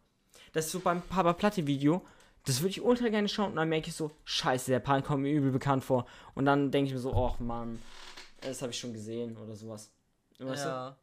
[0.53, 2.05] Das ist so beim Papa Platte Video,
[2.45, 5.23] das würde ich ultra gerne schauen und dann merke ich so, scheiße, der Part kommt
[5.23, 6.07] mir übel bekannt vor.
[6.35, 7.81] Und dann denke ich mir so, ach Mann,
[8.43, 9.91] das habe ich schon gesehen oder sowas.
[10.39, 10.69] Weißt du?
[10.69, 10.97] ja.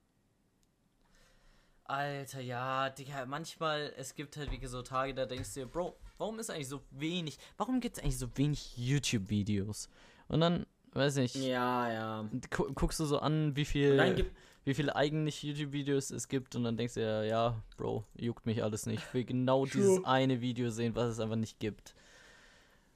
[1.84, 5.96] Alter, ja, Digga, manchmal, es gibt halt wie so Tage, da denkst du dir, Bro,
[6.18, 9.90] warum ist eigentlich so wenig, warum gibt es eigentlich so wenig YouTube-Videos?
[10.28, 12.30] Und dann, weiß nicht, Ja, ja.
[12.56, 14.36] gu guckst du so an, wie Und viel, dann gibt,
[14.66, 18.64] wie viele eigentlich YouTube-Videos es gibt und dann denkst du ja, ja, Bro, juckt mich
[18.64, 19.04] alles nicht.
[19.08, 19.82] Ich will genau True.
[19.82, 21.94] dieses eine Video sehen, was es einfach nicht gibt.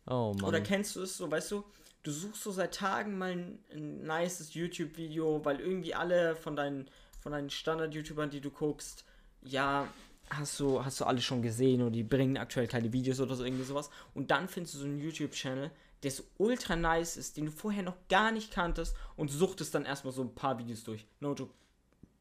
[0.08, 0.44] Oh Mann.
[0.44, 1.64] Oder kennst du es so, weißt du,
[2.02, 6.90] du suchst so seit Tagen mal ein, ein nices YouTube-Video, weil irgendwie alle von deinen,
[7.20, 9.06] von deinen Standard-YouTubern, die du guckst,
[9.44, 9.88] ja,
[10.32, 13.44] hast du, hast du alle schon gesehen oder die bringen aktuell keine Videos oder so
[13.44, 13.92] irgendwie sowas.
[14.16, 15.70] Und dann findest du so einen YouTube-Channel,
[16.04, 19.86] der so ultra nice ist, den du vorher noch gar nicht kanntest und suchtest dann
[19.86, 21.06] erstmal so ein paar Videos durch.
[21.20, 21.54] No joke.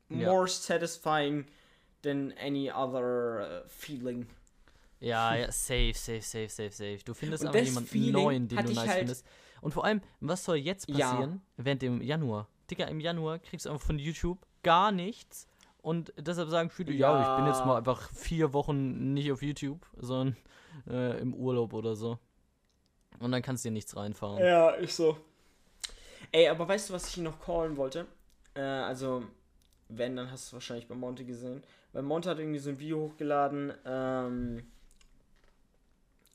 [0.08, 0.30] Ja.
[0.32, 1.46] More satisfying
[2.02, 4.26] than any other uh, feeling.
[5.00, 6.98] Ja, ja, safe, safe, safe, safe, safe.
[7.04, 9.26] Du findest Und aber jemanden Feeling neuen, den du nice halt- findest.
[9.60, 11.10] Und vor allem, was soll jetzt Ja.
[11.10, 12.48] passieren während dem Januar?
[12.70, 15.46] Digga, im Januar kriegst du einfach von YouTube gar nichts.
[15.82, 17.66] Und deshalb sagen viele, ja, ich bin jetzt Ja.
[17.66, 20.36] mal einfach vier Wochen nicht auf YouTube, sondern
[20.88, 22.18] äh, im Urlaub oder so.
[23.20, 24.42] Und dann kannst du dir nichts reinfahren.
[24.44, 25.16] Ja, ist so.
[26.32, 28.06] Ey, aber weißt du, was ich noch callen wollte?
[28.54, 29.24] Äh, also,
[29.88, 31.62] wenn, dann hast du es wahrscheinlich bei Monte gesehen.
[31.92, 34.62] Weil Monte hat irgendwie so ein Video hochgeladen, ähm,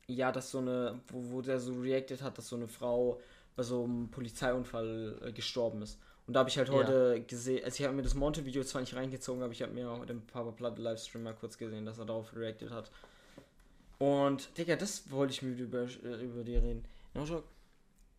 [0.07, 3.19] ja, dass so eine, wo, wo der so reacted hat, dass so eine Frau
[3.55, 5.99] bei so einem Polizeiunfall äh, gestorben ist.
[6.25, 6.75] Und da habe ich halt Ja.
[6.75, 9.89] heute gesehen, also ich habe mir das Monte-Video zwar nicht reingezogen, aber ich habe mir
[9.89, 12.89] auch den Papa Platte Livestream mal kurz gesehen, dass er darauf reacted hat.
[14.03, 16.83] Und, Digga, das wollte ich mit über, äh, über dir reden.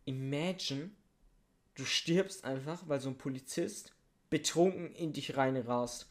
[0.05, 0.89] Imagine,
[1.75, 3.93] du stirbst einfach, weil so ein Polizist
[4.29, 6.07] betrunken in dich reinrast.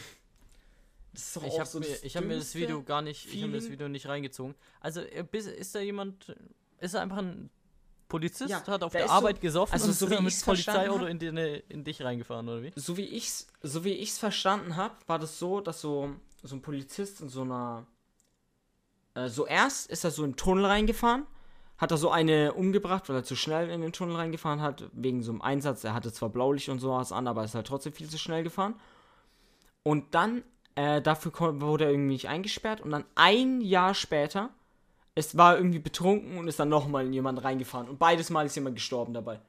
[1.14, 3.26] Das ist doch Ich habe so mir, das ich hab mir das Video gar nicht,
[3.26, 3.70] ich habe mir das.
[3.70, 4.56] Video nicht reingezogen.
[4.80, 6.34] Also äh, ist da jemand,
[6.80, 7.50] ist da einfach ein
[8.08, 10.46] Polizist, Ja, hat auf der ist so- Arbeit gesoffen also und so ist wie mit
[10.46, 12.72] Polizeiauto in, in dich reingefahren, oder wie?
[12.78, 16.62] so wie ich's, so wie ich's verstanden habe, war das so, dass so, so ein
[16.62, 17.86] Polizist in so einer,
[19.16, 21.26] äh, so erst ist er so in den Tunnel reingefahren,
[21.78, 25.24] hat er so eine umgebracht, weil er zu schnell in den Tunnel reingefahren hat, wegen
[25.24, 25.84] so einem Einsatz.
[25.84, 28.76] Er hatte zwar Blaulicht und sowas an, aber ist halt trotzdem viel zu schnell gefahren.
[29.84, 30.44] Und dann,
[30.76, 34.52] äh, dafür wurde er irgendwie nicht eingesperrt und dann ein Jahr später,
[35.16, 37.90] es war irgendwie betrunken und ist dann nochmal in jemanden reingefahren.
[37.90, 39.42] Und beides Mal ist jemand gestorben dabei.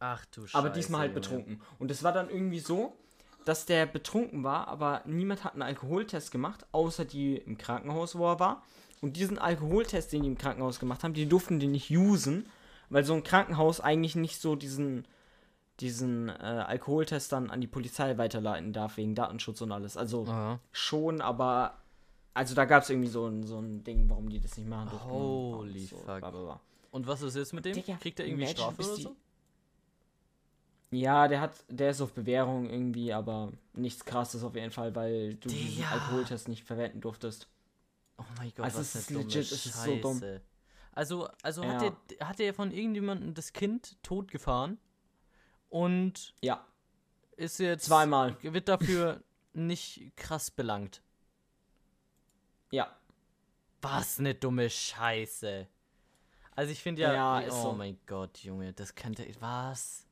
[0.00, 0.58] Ach du Scheiße.
[0.58, 1.62] Aber diesmal halt betrunken.
[1.78, 2.96] Und es war dann irgendwie so,
[3.44, 8.26] dass der betrunken war, aber niemand hat einen Alkoholtest gemacht, außer die im Krankenhaus, wo
[8.28, 8.62] er war.
[9.00, 12.46] Und diesen Alkoholtest, den die im Krankenhaus gemacht haben, die durften den nicht usen,
[12.88, 15.06] weil so ein Krankenhaus eigentlich nicht so diesen,
[15.80, 19.96] diesen äh, Alkoholtest dann an die Polizei weiterleiten darf, wegen Datenschutz und alles.
[19.96, 20.60] Also Aha.
[20.70, 21.78] schon, aber
[22.34, 24.90] also da gab es irgendwie so ein, so ein Ding, warum die das nicht machen
[24.90, 25.10] durften.
[25.10, 26.04] Holy Und so, fuck.
[26.20, 26.60] bla, bla, bla.
[26.90, 27.74] Und was ist jetzt mit dem?
[27.74, 29.16] Digga, Kriegt er irgendwie Strafe oder so?
[30.92, 35.34] Ja, der hat, der ist auf Bewährung irgendwie, aber nichts krasses auf jeden Fall, weil
[35.34, 35.84] du diesen.
[35.84, 37.48] Alkoholtest nicht verwenden durftest.
[38.18, 40.20] Oh mein Gott, Also was ist legit, es ist so dumm.
[40.20, 40.40] Scheiße.
[40.92, 41.96] Also, also hat, Ja.
[42.10, 44.78] der, hat der von irgendjemandem das Kind totgefahren
[45.70, 46.64] und Ja,
[47.36, 48.36] ist jetzt zweimal.
[48.42, 49.22] wird dafür
[49.54, 51.02] nicht krass belangt.
[52.70, 52.94] Ja.
[53.80, 55.66] Was eine dumme Scheiße.
[56.54, 57.72] Also ich finde ja, Ja, ist oh so.
[57.72, 60.06] mein Gott, Junge, das könnte was,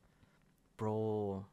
[0.81, 1.45] Bro.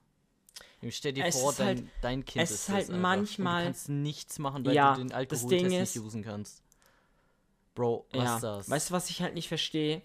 [0.90, 3.66] Stell dir Es vor, dein, halt- dein Kind es ist ist halt das manchmal- du
[3.66, 6.62] kannst nichts machen, weil Ja, du den Alkoholtest nicht usen kannst.
[7.74, 8.34] Bro, was ja.
[8.36, 8.70] ist das?
[8.70, 10.00] Weißt du, was ich halt nicht verstehe?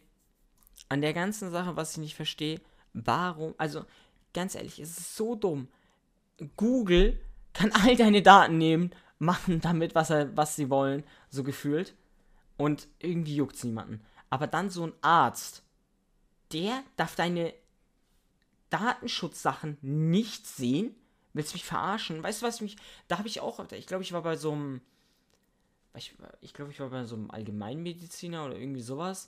[0.90, 2.60] An der ganzen Sache, was ich nicht verstehe,
[2.94, 3.86] warum, also
[4.34, 5.68] ganz ehrlich, es ist so dumm.
[6.58, 7.20] Google
[7.54, 11.96] kann all deine Daten nehmen, machen damit, was, er, was sie wollen, so gefühlt.
[12.58, 14.02] Und irgendwie juckt es niemanden.
[14.30, 15.64] Aber dann so ein Arzt,
[16.52, 17.54] der darf deine
[18.74, 20.96] Datenschutzsachen nicht sehen?
[21.34, 22.22] Willst du mich verarschen?
[22.24, 22.76] Weißt du, was mich.
[23.08, 23.60] Da habe ich auch.
[23.72, 24.82] Ich glaube, ich war bei so einem.
[25.96, 29.28] Ich, ich glaube, ich war bei so einem Allgemeinmediziner oder irgendwie sowas.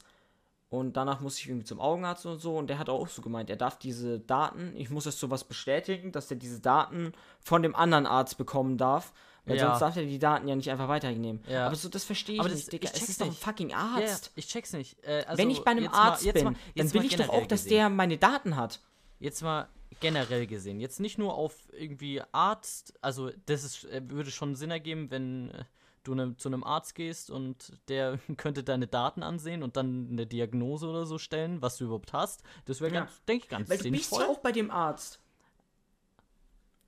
[0.70, 2.58] Und danach musste ich irgendwie zum Augenarzt und so.
[2.58, 6.12] Und der hat auch so gemeint, er darf diese Daten, ich muss das sowas bestätigen,
[6.12, 9.14] dass er diese Daten von dem anderen Arzt bekommen darf.
[9.46, 9.68] Weil Ja.
[9.70, 11.44] sonst darf er die Daten ja nicht einfach weiternehmen.
[11.48, 11.68] Ja.
[11.68, 12.86] Aber so, das verstehe ich Aber das- nicht, Digga.
[12.86, 14.32] ich Es check's ist doch ein fucking Ja, ja, Arzt.
[14.36, 14.98] ich check's nicht.
[15.04, 17.16] Äh, also Wenn ich bei einem mal- Arzt jetzt bin, mal- dann will mal ich
[17.16, 17.78] doch auch, dass gesehen.
[17.78, 18.80] der meine Daten hat.
[19.20, 19.70] Jetzt mal
[20.02, 24.72] generell gesehen, jetzt nicht nur auf irgendwie Arzt, also das ist, äh, würde schon Sinn
[24.72, 25.64] ergeben, wenn äh,
[26.04, 30.26] du ne, zu einem Arzt gehst und der könnte deine Daten ansehen und dann eine
[30.28, 32.44] Diagnose oder so stellen, was du überhaupt hast.
[32.66, 33.00] Das wäre Ja.
[33.02, 34.24] ganz, denke ich, ganz Weil du bist sinnvoll.
[34.24, 35.20] ja auch bei dem Arzt.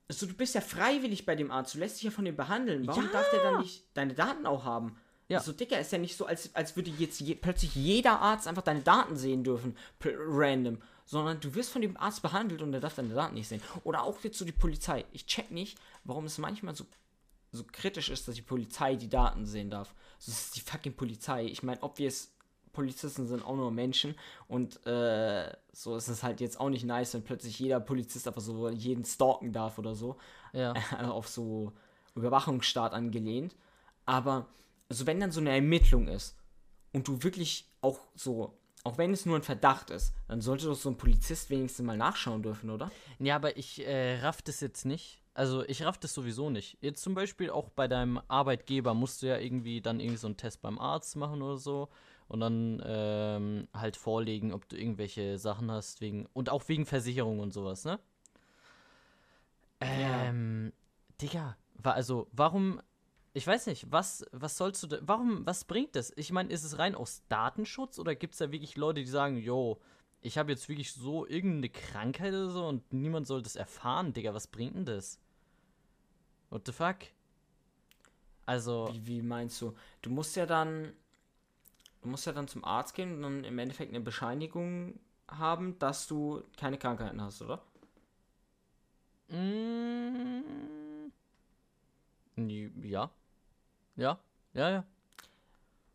[0.10, 2.88] Also du bist ja freiwillig bei dem Arzt, du lässt dich ja von dem behandeln.
[2.88, 3.12] Warum Ja.
[3.12, 4.98] darf der dann nicht deine Daten auch haben?
[5.30, 5.40] Ja.
[5.40, 8.62] Also Dicker, ist ja nicht so, als, als würde jetzt je, plötzlich jeder Arzt einfach
[8.64, 10.82] deine Daten sehen dürfen, random.
[11.06, 13.62] Sondern du wirst von dem Arzt behandelt und der darf deine Daten nicht sehen.
[13.84, 15.06] Oder auch jetzt so die Polizei.
[15.12, 16.86] Ich check nicht, warum es manchmal so,
[17.52, 19.94] so kritisch ist, dass die Polizei die Daten sehen darf.
[20.18, 21.46] Das ist die fucking Polizei.
[21.46, 22.34] Ich meine, obvious,
[22.74, 24.14] Polizisten sind auch nur Menschen
[24.48, 28.42] und äh, so ist es halt jetzt auch nicht nice, wenn plötzlich jeder Polizist einfach
[28.42, 30.18] so jeden stalken darf oder so.
[30.54, 30.74] ja.
[31.10, 31.74] auf so
[32.16, 33.56] Überwachungsstaat angelehnt.
[34.06, 34.46] Aber
[34.90, 36.36] also wenn dann so eine Ermittlung ist
[36.94, 40.76] und du wirklich auch so, auch wenn es nur ein Verdacht ist, dann sollte doch
[40.76, 42.92] so ein Polizist wenigstens mal nachschauen dürfen, oder?
[43.20, 45.22] Ja, aber ich äh, raff das jetzt nicht.
[45.34, 46.78] Also ich raff das sowieso nicht.
[46.82, 50.38] Jetzt zum Beispiel auch bei deinem Arbeitgeber musst du ja irgendwie dann irgendwie so einen
[50.38, 51.90] Test beim Arzt machen oder so
[52.28, 57.40] und dann ähm, halt vorlegen, ob du irgendwelche Sachen hast wegen und auch wegen Versicherung
[57.40, 58.00] und sowas, ne?
[59.82, 60.26] Ja.
[60.26, 60.74] Ähm,
[61.22, 62.82] Digga, wa also warum?
[63.38, 66.12] Ich weiß nicht, was, was sollst du da, warum, was bringt das?
[66.16, 69.38] Ich meine, ist es rein aus Datenschutz oder gibt es da wirklich Leute, die sagen,
[69.38, 69.80] yo,
[70.22, 74.34] ich habe jetzt wirklich so irgendeine Krankheit oder so und niemand soll das erfahren, Digga,
[74.34, 75.20] was bringt denn das?
[76.50, 76.98] What the fuck?
[78.48, 79.76] Also, Wie, wie meinst du?
[80.02, 80.94] Du musst ja dann,
[82.02, 86.08] du musst ja dann zum Arzt gehen und dann im Endeffekt eine Bescheinigung haben, dass
[86.08, 87.62] du keine Krankheiten hast, oder?
[89.30, 91.12] mm,
[92.84, 93.12] ja.
[93.98, 94.20] Ja,
[94.54, 94.84] ja, ja.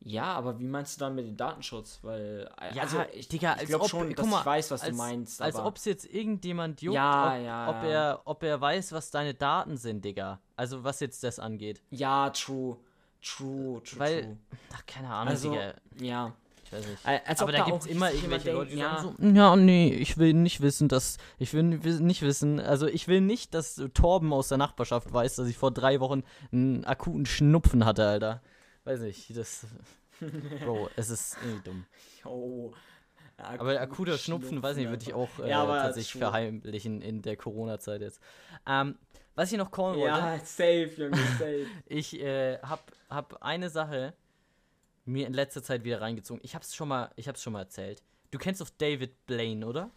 [0.05, 2.01] Ja, aber wie meinst du dann mit dem Datenschutz?
[2.03, 4.97] Weil, Ja, also ich, Digga, ich glaube schon, dass mal, ich weiß, was als, du
[4.97, 5.41] meinst.
[5.41, 7.89] Als ob es jetzt irgendjemand juckt, Ja, ob, ja, ob, ja.
[7.89, 10.41] Er, ob er weiß, was deine Daten sind, Digga.
[10.57, 11.81] Also was jetzt das angeht.
[11.91, 12.77] Ja, true.
[13.25, 14.37] True, true, Weil- true.
[14.75, 15.75] Ach, keine Ahnung, Also, Digga.
[16.01, 16.33] ja.
[16.73, 17.07] Ich weiß nicht.
[17.07, 20.17] Äh, Als Aber da gibt es immer irgendwelche Leute, die sagen so, ja, nee, ich
[20.17, 24.33] will nicht wissen, dass, ich will ni- nicht wissen, also ich will nicht, dass Torben
[24.33, 28.41] aus der Nachbarschaft weiß, dass ich vor drei Wochen einen akuten Schnupfen hatte, Alter.
[28.85, 29.67] Weiß nicht, das,
[30.65, 31.85] Bro, es ist irgendwie dumm.
[32.25, 32.73] Oh.
[33.37, 36.21] Aber akuter Schnupfen, weiß nicht, würde ich auch äh, Ja, tatsächlich true.
[36.21, 38.21] verheimlichen in der Corona-Zeit jetzt.
[38.67, 38.97] Ähm,
[39.35, 41.67] was ich noch callen wollte, Ja, safe, Junge, safe.
[41.87, 44.15] ich äh, hab, hab eine Sache
[45.05, 46.41] mir in letzter Zeit wieder reingezogen.
[46.45, 48.03] Ich hab's schon mal, ich hab's schon mal erzählt.
[48.31, 49.91] Du kennst doch David Blaine, oder?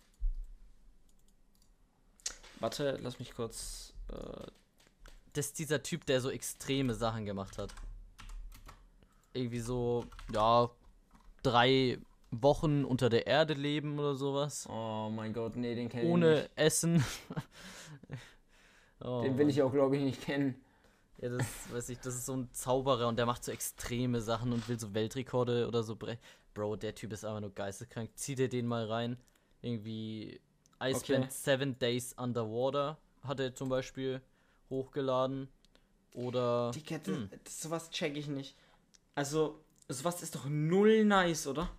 [2.60, 3.94] Warte, lass mich kurz.
[4.10, 4.48] Äh,
[5.34, 7.74] Das ist dieser Typ, der so extreme Sachen gemacht hat.
[9.34, 10.70] Irgendwie so, ja,
[11.44, 12.00] drei
[12.32, 14.68] Wochen unter der Erde leben oder sowas.
[14.70, 17.04] oh mein Gott, nee, den kenne ich Ohne Essen.
[19.02, 19.32] oh, nicht.
[19.32, 20.56] Den will ich auch, glaube ich, nicht kennen.
[21.18, 24.52] Ja, das weiß ich, das ist so ein Zauberer und der macht so extreme Sachen
[24.52, 26.20] und will so Weltrekorde oder so brechen.
[26.54, 28.12] Bro, der Typ ist einfach nur geisteskrank.
[28.16, 29.18] Zieh dir den mal rein.
[29.62, 30.40] Irgendwie
[30.84, 30.96] I Okay.
[31.00, 34.22] spent seven days underwater hat er zum Beispiel
[34.70, 35.48] hochgeladen.
[36.14, 37.30] Oder Digga, das, Hm.
[37.48, 38.56] sowas check ich nicht.
[39.16, 41.70] Also, sowas ist doch null nice, oder?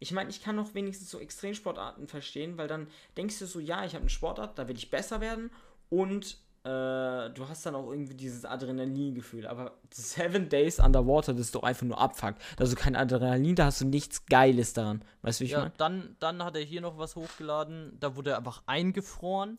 [0.00, 3.84] Ich meine, ich kann noch wenigstens so Extremsportarten verstehen, weil dann denkst du so, ja,
[3.84, 5.50] ich habe eine Sportart, da will ich besser werden
[5.90, 6.38] und
[6.68, 9.46] äh, du hast dann auch irgendwie dieses Adrenalingefühl.
[9.46, 12.34] Aber Seven Days Underwater, das ist doch einfach nur Abfuck.
[12.58, 15.02] Also kein Adrenalin, da hast du nichts Geiles daran.
[15.22, 15.72] Weißt du, wie ich ja, meine?
[15.78, 17.96] dann, dann hat er hier noch was hochgeladen.
[18.00, 19.56] Da wurde er einfach eingefroren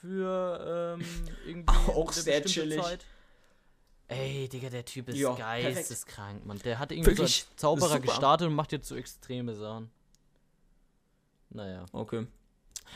[0.00, 1.06] für ähm,
[1.46, 2.82] irgendwie Auch eine sehr chillig.
[2.82, 3.06] Zeit.
[4.08, 5.38] Ey, Digga, der Typ ist perfekt.
[5.38, 6.58] geisteskrank, Mann.
[6.64, 9.90] Der hat irgendwie Wirklich, so als Zauberer gestartet und macht jetzt so extreme Sachen.
[11.50, 11.84] Naja.
[11.92, 12.26] Okay.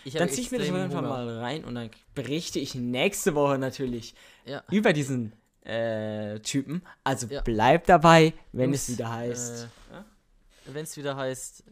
[0.05, 2.59] Ich Dann habe zieh ich mir das auf jeden Fall mal rein und dann berichte
[2.59, 4.15] ich nächste Woche natürlich
[4.45, 4.63] Ja.
[4.71, 5.33] über diesen
[5.65, 6.83] äh, Typen.
[7.05, 7.41] Also Ja.
[7.43, 9.69] bleibt dabei, wenn Jungs, es wieder heißt.
[9.93, 11.63] Äh, Wenn es wieder heißt,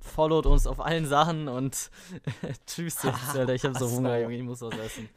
[0.00, 1.90] followt uns auf allen Sachen und
[2.66, 3.54] tschüss jetzt, Alter.
[3.54, 4.36] Ich habe so Hunger, Junge.
[4.36, 5.08] Ich muss was essen.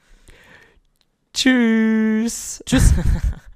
[1.33, 2.61] Tschüss.
[2.65, 2.93] Tschüss.